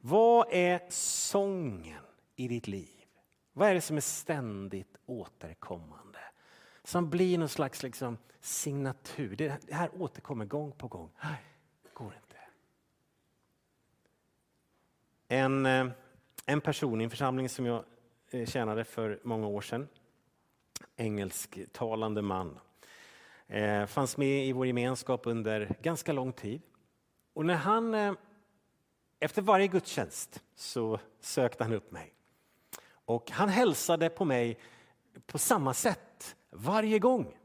Vad 0.00 0.46
är 0.50 0.82
sången 0.90 2.02
i 2.36 2.48
ditt 2.48 2.68
liv? 2.68 3.06
Vad 3.52 3.68
är 3.68 3.74
det 3.74 3.80
som 3.80 3.96
är 3.96 4.00
ständigt 4.00 4.96
återkommande? 5.06 6.20
Som 6.84 7.10
blir 7.10 7.38
någon 7.38 7.48
slags 7.48 7.82
liksom 7.82 8.18
signatur. 8.40 9.36
Det 9.36 9.60
här 9.70 9.90
återkommer 10.02 10.44
gång 10.44 10.72
på 10.72 10.88
gång. 10.88 11.10
Nej, 11.22 11.44
det 11.82 11.94
går 11.94 12.14
inte. 12.14 12.36
En, 15.28 15.66
eh, 15.66 15.86
en 16.46 16.60
person 16.60 17.00
i 17.00 17.04
en 17.04 17.10
församling 17.10 17.48
som 17.48 17.66
jag 17.66 17.84
Eh, 18.30 18.46
tjänade 18.46 18.84
för 18.84 19.20
många 19.22 19.46
år 19.46 19.60
sedan, 19.60 19.88
engelsktalande 20.96 22.22
man, 22.22 22.58
eh, 23.46 23.86
fanns 23.86 24.16
med 24.16 24.46
i 24.46 24.52
vår 24.52 24.66
gemenskap 24.66 25.26
under 25.26 25.76
ganska 25.82 26.12
lång 26.12 26.32
tid. 26.32 26.62
Och 27.32 27.46
när 27.46 27.54
han, 27.54 27.94
eh, 27.94 28.12
efter 29.20 29.42
varje 29.42 29.66
gudstjänst 29.66 30.42
så 30.54 31.00
sökte 31.20 31.64
han 31.64 31.72
upp 31.72 31.90
mig. 31.90 32.14
Och 32.90 33.30
han 33.30 33.48
hälsade 33.48 34.10
på 34.10 34.24
mig 34.24 34.58
på 35.26 35.38
samma 35.38 35.74
sätt 35.74 36.36
varje 36.50 36.98
gång. 36.98 37.36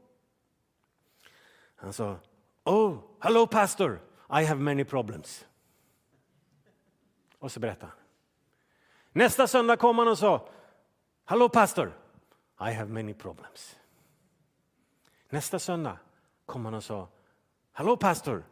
Han 1.74 1.92
sa, 1.92 2.16
Oh, 2.64 2.98
hello 3.20 3.46
pastor, 3.46 4.00
I 4.40 4.44
have 4.44 4.60
many 4.60 4.84
problems. 4.84 5.46
Och 7.38 7.52
så 7.52 7.60
berättade 7.60 7.92
han. 7.92 8.00
Nästa 9.12 9.46
söndag 9.46 9.76
kom 9.76 9.98
han 9.98 10.08
och 10.08 10.18
sa, 10.18 10.48
Hallå 11.26 11.48
pastor, 11.48 11.92
I 12.60 12.72
have 12.72 12.92
many 12.92 13.14
problems. 13.14 13.76
Nästa 15.28 15.58
söndag 15.58 15.98
kom 16.46 16.64
han 16.64 16.74
och 16.74 16.84
sa, 16.84 17.08
Hallå 17.72 17.96
pastor, 17.96 18.44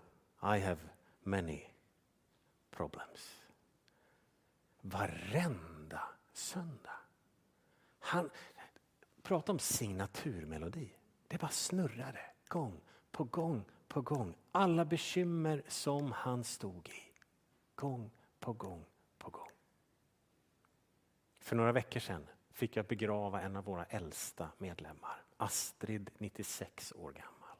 I 0.42 0.60
have 0.60 0.78
many 1.22 1.62
problems. 2.70 3.42
Varenda 4.80 6.02
söndag. 6.32 7.00
Han, 7.98 8.30
prata 9.22 9.52
om 9.52 9.58
signaturmelodi. 9.58 10.92
Det 11.28 11.38
bara 11.38 11.50
snurrade 11.50 12.20
gång 12.48 12.80
på 13.10 13.24
gång 13.24 13.64
på 13.88 14.00
gång. 14.02 14.36
Alla 14.52 14.84
bekymmer 14.84 15.62
som 15.68 16.12
han 16.12 16.44
stod 16.44 16.88
i. 16.88 17.20
Gång 17.74 18.10
på 18.40 18.52
gång 18.52 18.84
på 19.18 19.30
gång. 19.30 19.48
För 21.40 21.56
några 21.56 21.72
veckor 21.72 22.00
sedan 22.00 22.26
fick 22.52 22.76
jag 22.76 22.86
begrava 22.86 23.40
en 23.40 23.56
av 23.56 23.64
våra 23.64 23.84
äldsta 23.84 24.48
medlemmar. 24.58 25.22
Astrid, 25.36 26.10
96 26.18 26.92
år 26.92 27.12
gammal. 27.12 27.56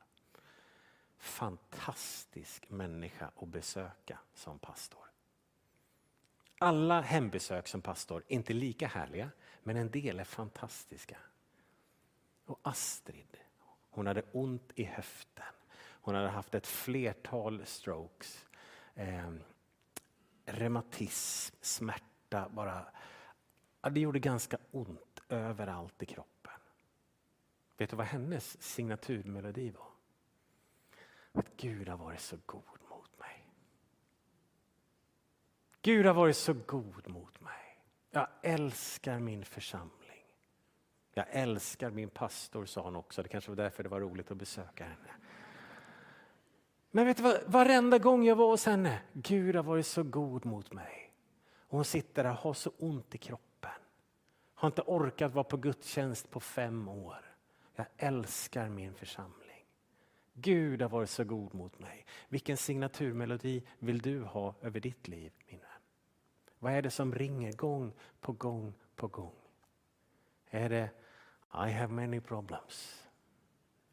Fantastisk 1.18 2.70
människa 2.70 3.30
att 3.36 3.48
besöka 3.48 4.18
som 4.34 4.58
pastor. 4.58 5.04
Alla 6.58 7.00
hembesök 7.00 7.68
som 7.68 7.82
pastor 7.82 8.24
är 8.28 8.34
inte 8.34 8.52
lika 8.52 8.86
härliga, 8.86 9.30
men 9.62 9.76
en 9.76 9.90
del 9.90 10.20
är 10.20 10.24
fantastiska. 10.24 11.16
Och 12.46 12.58
Astrid, 12.62 13.36
hon 13.90 14.06
hade 14.06 14.22
ont 14.32 14.72
i 14.74 14.84
höften. 14.84 15.44
Hon 15.74 16.14
hade 16.14 16.28
haft 16.28 16.54
ett 16.54 16.66
flertal 16.66 17.66
strokes. 17.66 18.46
Eh, 18.94 19.32
reumatism, 20.44 21.56
smärta, 21.60 22.48
bara... 22.48 22.86
Ja, 23.82 23.90
det 23.90 24.00
gjorde 24.00 24.18
ganska 24.18 24.58
ont 24.70 25.20
överallt 25.28 26.02
i 26.02 26.06
kroppen. 26.06 26.52
Vet 27.76 27.90
du 27.90 27.96
vad 27.96 28.06
hennes 28.06 28.62
signaturmelodi 28.62 29.70
var? 29.70 29.88
Att 31.32 31.56
Gud 31.56 31.88
har 31.88 31.96
varit 31.96 32.20
så 32.20 32.36
god 32.46 32.80
mot 32.90 33.18
mig. 33.18 33.48
Gud 35.82 36.06
har 36.06 36.14
varit 36.14 36.36
så 36.36 36.54
god 36.66 37.08
mot 37.08 37.40
mig. 37.40 37.78
Jag 38.10 38.28
älskar 38.42 39.18
min 39.18 39.44
församling. 39.44 40.24
Jag 41.14 41.26
älskar 41.30 41.90
min 41.90 42.10
pastor, 42.10 42.66
sa 42.66 42.82
hon 42.82 42.96
också. 42.96 43.22
Det 43.22 43.28
kanske 43.28 43.50
var 43.50 43.56
därför 43.56 43.82
det 43.82 43.88
var 43.88 44.00
roligt 44.00 44.30
att 44.30 44.36
besöka 44.36 44.84
henne. 44.84 45.14
Men 46.90 47.06
vet 47.06 47.16
du 47.16 47.22
vad, 47.22 47.42
varenda 47.46 47.98
gång 47.98 48.24
jag 48.24 48.36
var 48.36 48.50
hos 48.50 48.66
henne, 48.66 49.02
Gud 49.12 49.56
har 49.56 49.62
varit 49.62 49.86
så 49.86 50.02
god 50.02 50.46
mot 50.46 50.72
mig. 50.72 51.12
Och 51.56 51.76
hon 51.78 51.84
sitter 51.84 52.24
där 52.24 52.30
och 52.30 52.36
har 52.36 52.54
så 52.54 52.70
ont 52.78 53.14
i 53.14 53.18
kroppen. 53.18 53.51
Har 54.62 54.66
inte 54.66 54.82
orkat 54.82 55.34
vara 55.34 55.44
på 55.44 55.56
gudstjänst 55.56 56.30
på 56.30 56.40
fem 56.40 56.88
år. 56.88 57.34
Jag 57.74 57.86
älskar 57.96 58.68
min 58.68 58.94
församling. 58.94 59.66
Gud 60.34 60.82
har 60.82 60.88
varit 60.88 61.10
så 61.10 61.24
god 61.24 61.54
mot 61.54 61.78
mig. 61.78 62.06
Vilken 62.28 62.56
signaturmelodi 62.56 63.62
vill 63.78 63.98
du 63.98 64.22
ha 64.22 64.54
över 64.60 64.80
ditt 64.80 65.08
liv, 65.08 65.32
min 65.46 65.58
vän? 65.58 65.68
Vad 66.58 66.72
är 66.72 66.82
det 66.82 66.90
som 66.90 67.14
ringer 67.14 67.52
gång 67.52 67.92
på 68.20 68.32
gång 68.32 68.74
på 68.96 69.08
gång? 69.08 69.34
Är 70.50 70.68
det 70.68 70.90
i 71.68 71.72
have 71.72 71.92
many 71.92 72.20
problems? 72.20 73.08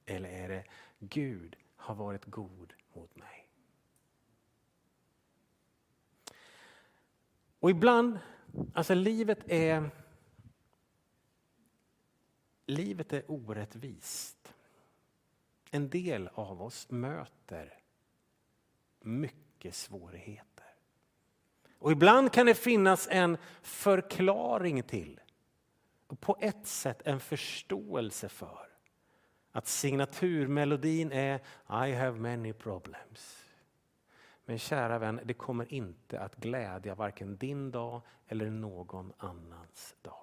Eller 0.05 0.29
är 0.29 0.49
det 0.49 0.63
Gud 0.99 1.55
har 1.75 1.95
varit 1.95 2.25
god 2.25 2.73
mot 2.93 3.15
mig? 3.15 3.49
Och 7.60 7.69
ibland, 7.69 8.19
alltså 8.73 8.93
livet 8.93 9.39
är 9.47 9.89
Livet 12.69 13.13
är 13.13 13.32
orättvist. 13.32 14.53
En 15.71 15.89
del 15.89 16.29
av 16.34 16.62
oss 16.62 16.89
möter 16.89 17.79
mycket 18.99 19.75
svårigheter. 19.75 20.65
Och 21.79 21.91
ibland 21.91 22.34
kan 22.34 22.45
det 22.45 22.55
finnas 22.55 23.08
en 23.12 23.38
förklaring 23.62 24.84
till 24.84 25.19
och 26.08 26.19
på 26.19 26.38
ett 26.39 26.67
sätt 26.67 27.01
en 27.05 27.19
förståelse 27.19 28.29
för 28.29 28.67
att 29.51 29.67
signaturmelodin 29.67 31.12
är 31.12 31.36
I 31.88 31.93
have 31.93 32.19
many 32.19 32.53
problems. 32.53 33.45
Men 34.45 34.60
kära 34.60 34.99
vän, 34.99 35.19
det 35.23 35.34
kommer 35.34 35.73
inte 35.73 36.19
att 36.19 36.36
glädja 36.36 36.95
varken 36.95 37.38
din 37.38 37.71
dag 37.71 38.01
eller 38.27 38.49
någon 38.49 39.13
annans 39.17 39.95
dag. 40.01 40.18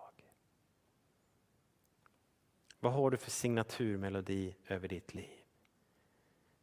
Vad 2.87 2.94
har 2.94 3.11
du 3.11 3.16
för 3.16 3.31
signaturmelodi 3.31 4.55
över 4.68 4.88
ditt 4.88 5.14
liv? 5.14 5.38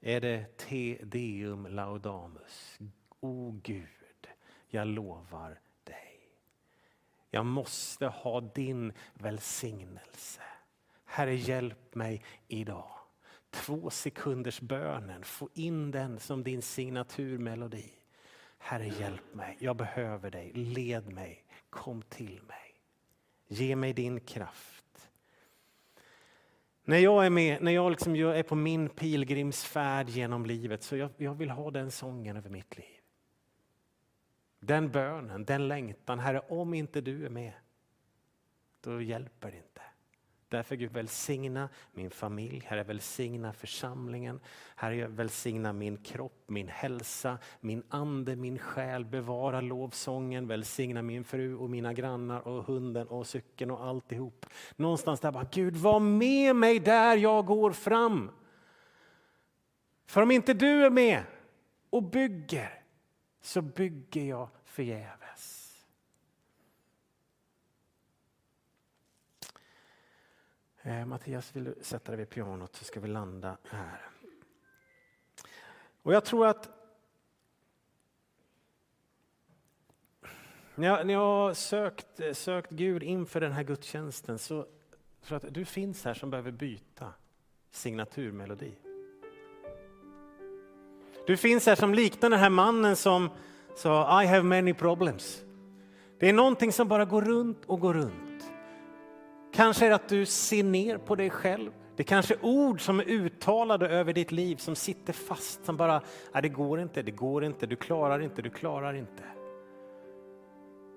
Är 0.01 0.21
det 0.21 0.57
Te 0.57 0.97
Deum 1.03 1.65
Laudamus? 1.65 2.79
O 3.19 3.59
Gud, 3.63 4.27
jag 4.67 4.87
lovar 4.87 5.59
dig. 5.83 6.19
jag 7.29 7.45
måste 7.45 8.07
ha 8.07 8.41
din 8.41 8.93
välsignelse. 9.13 10.41
Herre, 11.05 11.35
hjälp 11.35 11.95
mig 11.95 12.23
idag. 12.47 12.91
Två 13.49 13.89
sekunders 13.89 14.61
bönen, 14.61 15.23
få 15.23 15.49
in 15.53 15.91
den 15.91 16.19
som 16.19 16.43
din 16.43 16.61
signaturmelodi. 16.61 17.91
Herre, 18.57 18.87
hjälp 18.87 19.33
mig. 19.33 19.57
Jag 19.59 19.75
behöver 19.75 20.31
dig. 20.31 20.51
Led 20.53 21.13
mig. 21.13 21.45
Kom 21.69 22.01
till 22.01 22.41
mig. 22.47 22.75
Ge 23.47 23.75
mig 23.75 23.93
din 23.93 24.19
kraft. 24.19 24.82
När 26.85 26.97
jag 26.97 27.25
är 27.25 27.29
med, 27.29 27.61
när 27.61 27.71
jag, 27.71 27.91
liksom, 27.91 28.15
är 28.15 28.43
på 28.43 28.55
min 28.55 28.89
pilgrimsfärd 28.89 30.09
genom 30.09 30.45
livet 30.45 30.83
så 30.83 30.97
jag, 30.97 31.09
jag 31.17 31.33
vill 31.33 31.49
ha 31.49 31.71
den 31.71 31.91
sången 31.91 32.37
över 32.37 32.49
mitt 32.49 32.77
liv. 32.77 32.99
den 34.59 34.91
bönen, 34.91 35.45
den 35.45 35.67
längtan. 35.67 36.19
Herre, 36.19 36.39
om 36.39 36.73
inte 36.73 37.01
du 37.01 37.25
är 37.25 37.29
med, 37.29 37.53
då 38.81 39.01
hjälper 39.01 39.51
det 39.51 39.57
inte. 39.57 39.81
Därför 40.53 40.75
Gud 40.75 40.91
välsigna 40.91 41.69
min 41.93 42.09
familj, 42.09 42.63
Herre 42.65 42.83
välsigna 42.83 43.53
församlingen, 43.53 44.39
Herre 44.75 45.07
välsigna 45.07 45.73
min 45.73 45.97
kropp, 45.97 46.43
min 46.47 46.67
hälsa, 46.67 47.37
min 47.59 47.83
ande, 47.89 48.35
min 48.35 48.59
själ, 48.59 49.05
bevara 49.05 49.61
lovsången, 49.61 50.47
välsigna 50.47 51.01
min 51.01 51.23
fru 51.23 51.55
och 51.55 51.69
mina 51.69 51.93
grannar 51.93 52.47
och 52.47 52.63
hunden 52.63 53.07
och 53.07 53.27
cykeln 53.27 53.71
och 53.71 53.85
alltihop. 53.85 54.45
Någonstans 54.75 55.19
där 55.19 55.31
bara, 55.31 55.47
Gud 55.51 55.75
var 55.75 55.99
med 55.99 56.55
mig 56.55 56.79
där 56.79 57.17
jag 57.17 57.45
går 57.45 57.71
fram. 57.71 58.31
För 60.05 60.21
om 60.21 60.31
inte 60.31 60.53
du 60.53 60.85
är 60.85 60.89
med 60.89 61.23
och 61.89 62.03
bygger 62.03 62.83
så 63.41 63.61
bygger 63.61 64.23
jag 64.23 64.49
förgäves. 64.63 65.22
Eh, 70.85 71.05
Mattias, 71.05 71.55
vill 71.55 71.63
du 71.63 71.75
sätta 71.81 72.11
dig 72.11 72.17
vid 72.17 72.29
pianot 72.29 72.75
så 72.75 72.83
ska 72.83 72.99
vi 72.99 73.07
landa 73.07 73.57
här. 73.69 74.09
Och 76.01 76.13
jag 76.13 76.25
tror 76.25 76.47
att 76.47 76.69
när 80.75 80.87
jag, 80.87 81.07
när 81.07 81.13
jag 81.13 81.19
har 81.19 81.53
sökt, 81.53 82.19
eh, 82.19 82.33
sökt 82.33 82.71
Gud 82.71 83.03
inför 83.03 83.41
den 83.41 83.51
här 83.51 83.63
gudstjänsten 83.63 84.39
så 84.39 84.61
tror 84.61 85.41
jag 85.41 85.45
att 85.45 85.53
du 85.53 85.65
finns 85.65 86.05
här 86.05 86.13
som 86.13 86.29
behöver 86.29 86.51
byta 86.51 87.13
signaturmelodi. 87.71 88.75
Du 91.27 91.37
finns 91.37 91.65
här 91.65 91.75
som 91.75 91.93
liknar 91.93 92.29
den 92.29 92.39
här 92.39 92.49
mannen 92.49 92.95
som 92.95 93.29
sa 93.75 94.23
I 94.23 94.27
have 94.27 94.43
many 94.43 94.73
problems. 94.73 95.43
Det 96.19 96.29
är 96.29 96.33
någonting 96.33 96.71
som 96.71 96.87
bara 96.87 97.05
går 97.05 97.21
runt 97.21 97.65
och 97.65 97.79
går 97.79 97.93
runt. 97.93 98.52
Kanske 99.53 99.85
är 99.85 99.89
det 99.89 99.95
att 99.95 100.09
du 100.09 100.25
ser 100.25 100.63
ner 100.63 100.97
på 100.97 101.15
dig 101.15 101.29
själv. 101.29 101.71
Det 101.95 102.03
kanske 102.03 102.33
är 102.33 102.45
ord 102.45 102.81
som 102.81 102.99
är 102.99 103.09
uttalade 103.09 103.89
över 103.89 104.13
ditt 104.13 104.31
liv 104.31 104.55
som 104.55 104.75
sitter 104.75 105.13
fast, 105.13 105.65
som 105.65 105.77
bara, 105.77 106.01
nej 106.33 106.41
det 106.41 106.49
går 106.49 106.79
inte, 106.79 107.01
det 107.01 107.11
går 107.11 107.43
inte, 107.43 107.65
du 107.65 107.75
klarar 107.75 108.19
inte, 108.19 108.41
du 108.41 108.49
klarar 108.49 108.93
inte. 108.93 109.23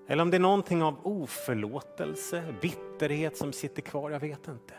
Eller 0.07 0.23
om 0.23 0.31
det 0.31 0.37
är 0.37 0.41
någonting 0.41 0.83
av 0.83 0.95
oförlåtelse, 1.03 2.53
bitterhet 2.61 3.37
som 3.37 3.53
sitter 3.53 3.81
kvar, 3.81 4.11
jag 4.11 4.19
vet 4.19 4.47
inte. 4.47 4.73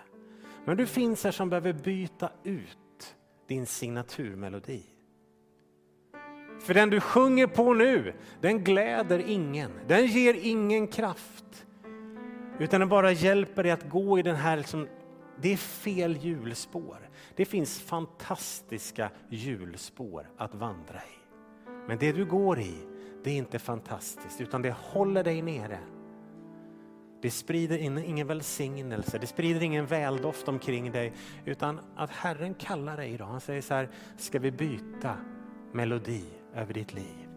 Men 0.64 0.76
du 0.76 0.86
finns 0.86 1.24
här 1.24 1.30
som 1.30 1.50
behöver 1.50 1.72
byta 1.72 2.30
ut 2.44 3.16
din 3.48 3.66
signaturmelodi. 3.66 4.82
För 6.60 6.74
den 6.74 6.90
du 6.90 7.00
sjunger 7.00 7.46
på 7.46 7.74
nu, 7.74 8.14
den 8.40 8.64
gläder 8.64 9.18
ingen, 9.26 9.70
den 9.86 10.06
ger 10.06 10.34
ingen 10.34 10.86
kraft. 10.86 11.64
Utan 12.58 12.80
den 12.80 12.88
bara 12.88 13.12
hjälper 13.12 13.62
dig 13.62 13.72
att 13.72 13.88
gå 13.88 14.18
i 14.18 14.22
den 14.22 14.36
här, 14.36 14.56
liksom, 14.56 14.88
det 15.40 15.52
är 15.52 15.56
fel 15.56 16.16
hjulspår. 16.16 17.10
Det 17.36 17.44
finns 17.44 17.80
fantastiska 17.80 19.10
hjulspår 19.28 20.30
att 20.36 20.54
vandra 20.54 20.98
i. 20.98 21.18
Men 21.86 21.98
det 21.98 22.12
du 22.12 22.24
går 22.24 22.58
i, 22.58 22.74
det 23.24 23.30
är 23.30 23.36
inte 23.36 23.58
fantastiskt 23.58 24.40
utan 24.40 24.62
det 24.62 24.74
håller 24.78 25.24
dig 25.24 25.42
nere. 25.42 25.78
Det 27.22 27.30
sprider 27.30 27.78
ingen 27.78 28.26
välsignelse, 28.26 29.18
det 29.18 29.26
sprider 29.26 29.62
ingen 29.62 29.86
väldoft 29.86 30.48
omkring 30.48 30.92
dig 30.92 31.12
utan 31.44 31.80
att 31.96 32.10
Herren 32.10 32.54
kallar 32.54 32.96
dig 32.96 33.12
idag. 33.12 33.26
Han 33.26 33.40
säger 33.40 33.62
så 33.62 33.74
här, 33.74 33.88
ska 34.16 34.38
vi 34.38 34.50
byta 34.50 35.16
melodi 35.72 36.24
över 36.54 36.74
ditt 36.74 36.94
liv? 36.94 37.27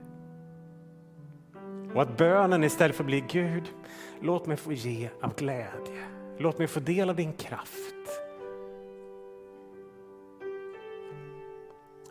Och 1.94 2.02
att 2.02 2.18
bönen 2.18 2.64
istället 2.64 2.96
för 2.96 3.04
att 3.04 3.08
bli 3.08 3.22
Gud, 3.22 3.74
låt 4.20 4.46
mig 4.46 4.58
få 4.58 4.74
ge 4.74 5.10
av 5.22 5.36
glädje. 5.36 6.04
Låt 6.38 6.58
mig 6.58 6.68
få 6.68 6.80
del 6.80 7.10
av 7.10 7.16
din 7.16 7.34
kraft. 7.34 7.96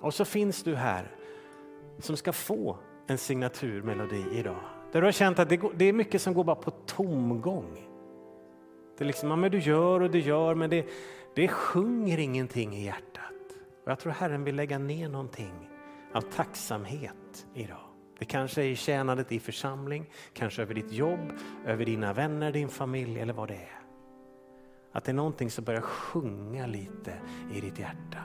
Och 0.00 0.14
så 0.14 0.24
finns 0.24 0.62
du 0.62 0.74
här 0.74 1.10
som 1.98 2.16
ska 2.16 2.32
få 2.32 2.76
en 3.06 3.18
signaturmelodi 3.18 4.24
idag. 4.32 4.60
Där 4.92 5.00
du 5.00 5.06
har 5.06 5.12
känt 5.12 5.38
att 5.38 5.48
det, 5.48 5.84
är 5.84 5.92
mycket 5.92 6.22
som 6.22 6.34
går 6.34 6.44
bara 6.44 6.56
på 6.56 6.70
tomgång. 6.70 7.88
Det 8.98 9.04
är 9.04 9.06
liksom, 9.06 9.30
ja, 9.30 9.36
men 9.36 9.50
du 9.50 9.58
gör 9.58 10.00
och 10.00 10.10
du 10.10 10.18
gör 10.18 10.54
men 10.54 10.70
det, 10.70 10.86
det 11.34 11.48
sjunger 11.48 12.18
ingenting 12.18 12.76
i 12.76 12.84
hjärtat. 12.84 13.32
Och 13.84 13.90
jag 13.90 13.98
tror 13.98 14.12
Herren 14.12 14.44
vill 14.44 14.56
lägga 14.56 14.78
ner 14.78 15.08
någonting 15.08 15.70
av 16.14 16.20
tacksamhet 16.20 17.46
idag. 17.54 17.89
Det 18.20 18.26
kanske 18.26 18.62
är 18.62 18.74
tjänandet 18.74 19.32
i 19.32 19.40
församling, 19.40 20.10
kanske 20.32 20.62
över 20.62 20.74
ditt 20.74 20.92
jobb, 20.92 21.32
över 21.66 21.84
dina 21.84 22.12
vänner, 22.12 22.52
din 22.52 22.68
familj 22.68 23.20
eller 23.20 23.32
vad 23.32 23.48
det 23.48 23.54
är. 23.54 23.80
Att 24.92 25.04
det 25.04 25.12
är 25.12 25.14
någonting 25.14 25.50
som 25.50 25.64
börjar 25.64 25.80
sjunga 25.80 26.66
lite 26.66 27.20
i 27.54 27.60
ditt 27.60 27.78
hjärta. 27.78 28.22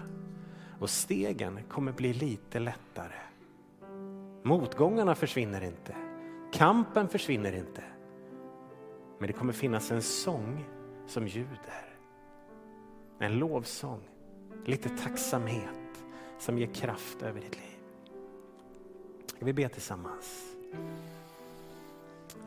Och 0.80 0.90
stegen 0.90 1.60
kommer 1.70 1.92
bli 1.92 2.14
lite 2.14 2.60
lättare. 2.60 3.20
Motgångarna 4.44 5.16
försvinner 5.16 5.64
inte. 5.64 5.96
Kampen 6.54 7.08
försvinner 7.08 7.56
inte. 7.56 7.84
Men 9.20 9.28
det 9.28 9.34
kommer 9.34 9.54
finnas 9.54 9.92
en 9.92 10.02
sång 10.02 10.66
som 11.08 11.28
ljuder. 11.28 11.98
En 13.20 13.40
lovsång, 13.40 14.02
lite 14.66 14.90
tacksamhet 14.90 16.06
som 16.40 16.58
ger 16.58 16.74
kraft 16.74 17.22
över 17.22 17.42
ditt 17.42 17.56
liv. 17.56 17.75
Ska 19.36 19.46
vi 19.46 19.54
be 19.54 19.70
tillsammans? 19.70 20.56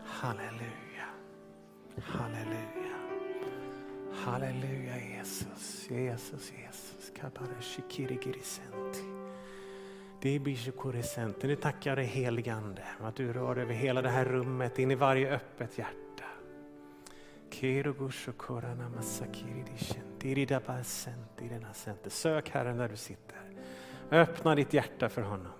Halleluja. 0.05 1.09
Halleluja. 2.03 2.97
Halleluja 4.13 4.99
Jesus. 4.99 5.91
Jesus, 5.91 6.53
Jesus. 6.53 7.11
Det 10.21 10.29
är 10.29 10.41
Nu 11.43 11.57
tackar 11.57 11.91
jag 11.91 11.99
dig 11.99 12.07
heligande 12.07 12.83
att 13.01 13.17
du 13.17 13.33
rör 13.33 13.57
över 13.57 13.75
hela 13.75 14.03
det 14.03 14.11
här 14.11 14.25
rummet, 14.25 14.79
in 14.79 14.91
i 14.91 14.95
varje 14.95 15.31
öppet 15.35 15.79
hjärta. 15.79 16.25
Sök 22.11 22.51
Herren 22.51 22.77
där 22.77 22.89
du 22.89 22.97
sitter. 22.97 23.39
Öppna 24.11 24.55
ditt 24.55 24.73
hjärta 24.73 25.09
för 25.09 25.23
honom. 25.23 25.53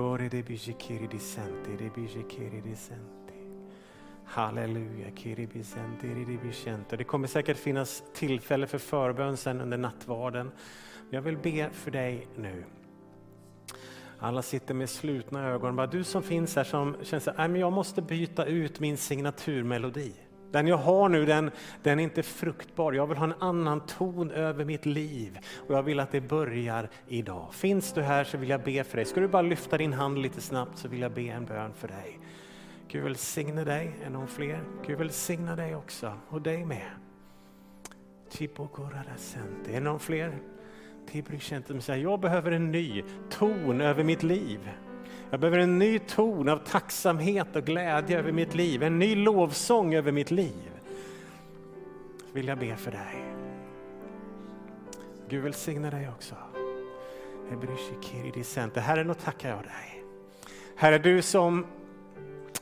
Kore 0.00 0.28
de 0.28 0.42
bijikiri 0.42 1.06
di 1.06 1.18
senti, 1.18 1.76
de 1.76 1.90
bijikiri 1.94 2.60
di 2.60 2.76
senti. 2.76 3.34
Halleluja, 4.24 5.10
kiri 5.14 5.46
bisenti, 5.46 6.06
di 6.06 6.14
ridibisenti. 6.14 6.96
Det 6.96 7.04
kommer 7.04 7.28
säkert 7.28 7.56
finnas 7.56 8.02
tillfälle 8.12 8.66
för 8.66 8.78
förbön 8.78 9.36
sen 9.36 9.60
under 9.60 9.78
nattvarden. 9.78 10.50
Jag 11.10 11.22
vill 11.22 11.36
be 11.36 11.70
för 11.70 11.90
dig 11.90 12.26
nu. 12.36 12.64
Alla 14.18 14.42
sitter 14.42 14.74
med 14.74 14.90
slutna 14.90 15.48
ögon. 15.48 15.76
Bara 15.76 15.86
du 15.86 16.04
som 16.04 16.22
finns 16.22 16.56
här 16.56 16.64
som 16.64 16.96
känner 17.02 17.40
att 17.40 17.50
äh, 17.50 17.56
jag 17.56 17.72
måste 17.72 18.02
byta 18.02 18.44
ut 18.44 18.80
min 18.80 18.96
signaturmelodi. 18.96 20.12
Den 20.50 20.66
jag 20.66 20.76
har 20.76 21.08
nu 21.08 21.24
den, 21.24 21.50
den 21.82 21.98
är 21.98 22.02
inte 22.02 22.22
fruktbar. 22.22 22.92
Jag 22.92 23.06
vill 23.06 23.18
ha 23.18 23.24
en 23.24 23.34
annan 23.38 23.80
ton 23.80 24.30
över 24.30 24.64
mitt 24.64 24.86
liv 24.86 25.38
och 25.68 25.74
jag 25.74 25.82
vill 25.82 26.00
att 26.00 26.12
det 26.12 26.20
börjar 26.20 26.88
idag. 27.08 27.54
Finns 27.54 27.92
du 27.92 28.02
här 28.02 28.24
så 28.24 28.38
vill 28.38 28.48
jag 28.48 28.62
be 28.62 28.84
för 28.84 28.96
dig. 28.96 29.04
Ska 29.04 29.20
du 29.20 29.28
bara 29.28 29.42
lyfta 29.42 29.78
din 29.78 29.92
hand 29.92 30.18
lite 30.18 30.40
snabbt 30.40 30.78
så 30.78 30.88
vill 30.88 31.00
jag 31.00 31.12
be 31.12 31.22
en 31.22 31.44
bön 31.44 31.72
för 31.74 31.88
dig. 31.88 32.20
Gud 32.88 33.04
välsigne 33.04 33.64
dig, 33.64 33.96
är 34.04 34.10
någon 34.10 34.28
fler? 34.28 34.64
Gud 34.86 34.98
välsigna 34.98 35.56
dig 35.56 35.74
också 35.74 36.12
och 36.28 36.42
dig 36.42 36.64
med. 36.64 36.90
Är 39.68 39.72
det 39.72 39.80
någon 39.80 40.00
fler? 40.00 40.38
Jag 41.86 42.20
behöver 42.20 42.52
en 42.52 42.72
ny 42.72 43.04
ton 43.30 43.80
över 43.80 44.04
mitt 44.04 44.22
liv. 44.22 44.70
Jag 45.30 45.40
behöver 45.40 45.58
en 45.58 45.78
ny 45.78 45.98
ton 45.98 46.48
av 46.48 46.56
tacksamhet 46.56 47.56
och 47.56 47.64
glädje 47.64 48.18
över 48.18 48.32
mitt 48.32 48.54
liv, 48.54 48.82
en 48.82 48.98
ny 48.98 49.14
lovsång 49.14 49.94
över 49.94 50.12
mitt 50.12 50.30
liv. 50.30 50.70
Så 52.18 52.32
vill 52.32 52.48
jag 52.48 52.58
be 52.58 52.76
för 52.76 52.90
dig. 52.90 53.24
Gud 55.28 55.42
välsigne 55.42 55.90
dig 55.90 56.08
också. 56.08 56.34
Herre, 58.80 59.04
nu 59.04 59.14
tackar 59.14 59.48
jag 59.48 59.62
dig. 59.62 60.04
Herre, 60.76 60.98
du 60.98 61.22
som 61.22 61.66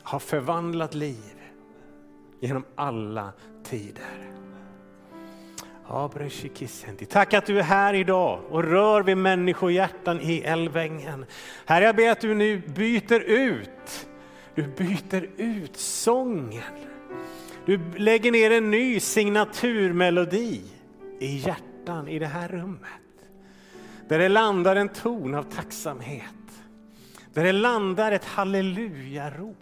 har 0.03 0.19
förvandlat 0.19 0.95
liv 0.95 1.43
genom 2.41 2.64
alla 2.75 3.33
tider. 3.64 4.38
Tack 7.09 7.34
att 7.34 7.47
du 7.47 7.59
är 7.59 7.62
här 7.62 7.95
idag 7.95 8.41
och 8.51 8.64
rör 8.64 9.03
vid 9.03 9.16
människohjärtan 9.16 10.20
i 10.20 10.41
Älvängen. 10.41 11.24
Herre, 11.66 11.84
jag 11.84 11.97
ber 11.97 12.11
att 12.11 12.20
du 12.20 12.34
nu 12.34 12.59
byter 12.59 13.20
ut, 13.20 14.09
du 14.55 14.62
byter 14.62 15.28
ut 15.36 15.76
sången. 15.76 16.62
Du 17.66 17.80
lägger 17.97 18.32
ner 18.32 18.51
en 18.51 18.70
ny 18.70 19.01
signaturmelodi 19.01 20.62
i 21.20 21.36
hjärtan 21.36 22.09
i 22.09 22.18
det 22.18 22.26
här 22.26 22.49
rummet. 22.49 22.91
Där 24.09 24.18
det 24.18 24.28
landar 24.28 24.76
en 24.76 24.89
ton 24.89 25.34
av 25.34 25.43
tacksamhet. 25.43 26.24
Där 27.34 27.45
det 27.45 27.53
landar 27.53 28.12
ett 28.12 28.24
hallelujarop. 28.24 29.57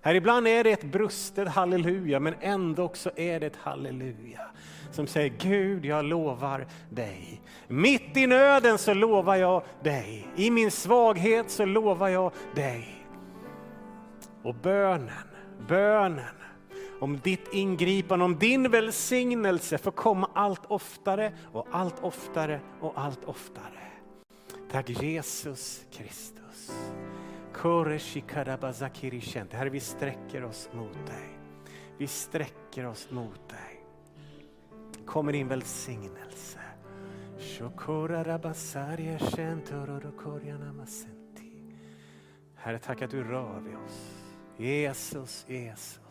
Här 0.00 0.14
ibland 0.14 0.48
är 0.48 0.64
det 0.64 0.70
ett 0.70 0.84
brustet 0.84 1.48
halleluja, 1.48 2.20
men 2.20 2.34
ändå 2.40 2.82
också 2.82 3.10
är 3.16 3.40
det 3.40 3.46
ett 3.46 3.56
halleluja 3.56 4.50
som 4.90 5.06
säger 5.06 5.32
Gud, 5.38 5.84
jag 5.84 6.04
lovar 6.04 6.66
dig. 6.90 7.40
Mitt 7.68 8.16
i 8.16 8.26
nöden 8.26 8.78
så 8.78 8.94
lovar 8.94 9.36
jag 9.36 9.62
dig. 9.82 10.28
I 10.36 10.50
min 10.50 10.70
svaghet 10.70 11.50
så 11.50 11.64
lovar 11.64 12.08
jag 12.08 12.32
dig. 12.54 13.06
Och 14.42 14.54
bönen, 14.54 15.28
bönen 15.68 16.24
om 17.00 17.18
ditt 17.18 17.48
ingripande, 17.52 18.24
om 18.24 18.38
din 18.38 18.70
välsignelse 18.70 19.78
får 19.78 19.90
komma 19.90 20.30
allt 20.34 20.66
oftare 20.66 21.32
och 21.52 21.66
allt 21.70 22.00
oftare 22.00 22.60
och 22.80 22.92
allt 22.96 23.24
oftare. 23.24 23.64
Tack 24.70 24.90
Jesus 24.90 25.86
Kristus. 25.92 26.72
Herre, 29.52 29.70
vi 29.70 29.80
sträcker 29.80 30.44
oss 30.44 30.68
mot 30.72 31.06
dig. 31.06 31.38
Vi 31.98 32.06
sträcker 32.06 32.86
oss 32.86 33.10
mot 33.10 33.48
dig. 33.48 33.67
Kommer 35.08 35.32
din 35.32 35.48
välsignelse. 35.48 36.58
Herre, 42.54 42.78
tack 42.78 43.02
att 43.02 43.10
du 43.10 43.24
rör 43.24 43.60
vid 43.60 43.76
oss. 43.76 44.24
Jesus, 44.56 45.44
Jesus. 45.48 46.08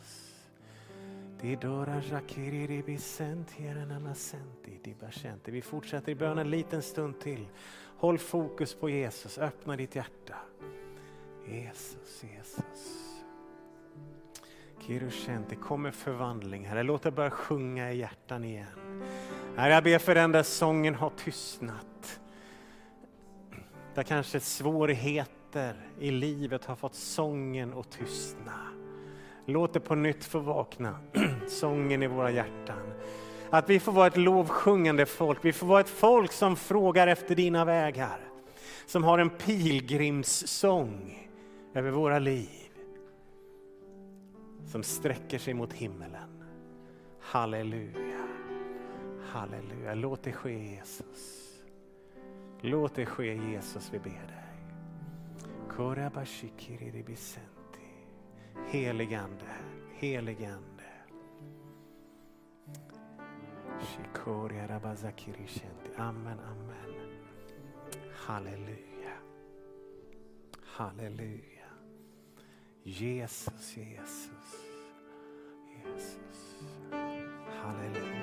Vi 5.51 5.61
fortsätter 5.61 6.11
i 6.11 6.15
bön 6.15 6.37
en 6.37 6.49
liten 6.49 6.81
stund 6.81 7.19
till. 7.19 7.47
Håll 7.97 8.17
fokus 8.17 8.75
på 8.75 8.89
Jesus, 8.89 9.37
öppna 9.37 9.75
ditt 9.75 9.95
hjärta. 9.95 10.35
Jesus, 11.47 12.23
Jesus. 12.23 13.06
Kirushente, 14.87 15.49
det 15.49 15.55
kommer 15.55 15.91
förvandling 15.91 16.65
Herre. 16.65 16.83
Låt 16.83 17.03
det 17.03 17.11
börja 17.11 17.29
sjunga 17.29 17.91
i 17.91 17.97
hjärtan 17.97 18.43
igen. 18.43 19.03
Herre, 19.55 19.73
jag 19.73 19.83
ber 19.83 19.97
för 19.99 20.15
den 20.15 20.31
där 20.31 20.43
sången 20.43 20.95
har 20.95 21.09
tystnat. 21.09 22.19
Där 23.95 24.03
kanske 24.03 24.39
svårigheter 24.39 25.75
i 25.99 26.11
livet 26.11 26.65
har 26.65 26.75
fått 26.75 26.95
sången 26.95 27.73
att 27.73 27.91
tystna. 27.91 28.59
Låt 29.45 29.73
det 29.73 29.79
på 29.79 29.95
nytt 29.95 30.25
få 30.25 30.39
vakna, 30.39 30.99
sången 31.47 32.03
i 32.03 32.07
våra 32.07 32.31
hjärtan. 32.31 32.93
Att 33.49 33.69
vi 33.69 33.79
får 33.79 33.91
vara 33.91 34.07
ett 34.07 34.17
lovsjungande 34.17 35.05
folk, 35.05 35.39
vi 35.41 35.53
får 35.53 35.67
vara 35.67 35.79
ett 35.79 35.89
folk 35.89 36.31
som 36.31 36.55
frågar 36.55 37.07
efter 37.07 37.35
dina 37.35 37.65
vägar. 37.65 38.19
Som 38.85 39.03
har 39.03 39.19
en 39.19 39.29
pilgrimssång 39.29 41.27
över 41.73 41.91
våra 41.91 42.19
liv. 42.19 42.66
Som 44.67 44.83
sträcker 44.83 45.37
sig 45.37 45.53
mot 45.53 45.73
himmelen. 45.73 46.43
Halleluja, 47.19 48.27
halleluja. 49.23 49.93
Låt 49.93 50.23
det 50.23 50.31
ske 50.31 50.75
Jesus. 50.75 51.53
Låt 52.61 52.95
det 52.95 53.05
ske 53.05 53.35
Jesus, 53.35 53.93
vi 53.93 53.99
ber 53.99 54.09
dig. 54.09 54.43
Heligande, 58.67 59.45
heligande. 59.93 60.83
Amen, 65.97 66.39
amen. 66.39 67.09
Halleluja. 68.15 69.17
Halleluja. 70.63 71.56
Jesus, 72.87 73.49
Jesus. 73.75 74.29
Jesus. 75.67 76.39
Halleluja. 77.61 78.16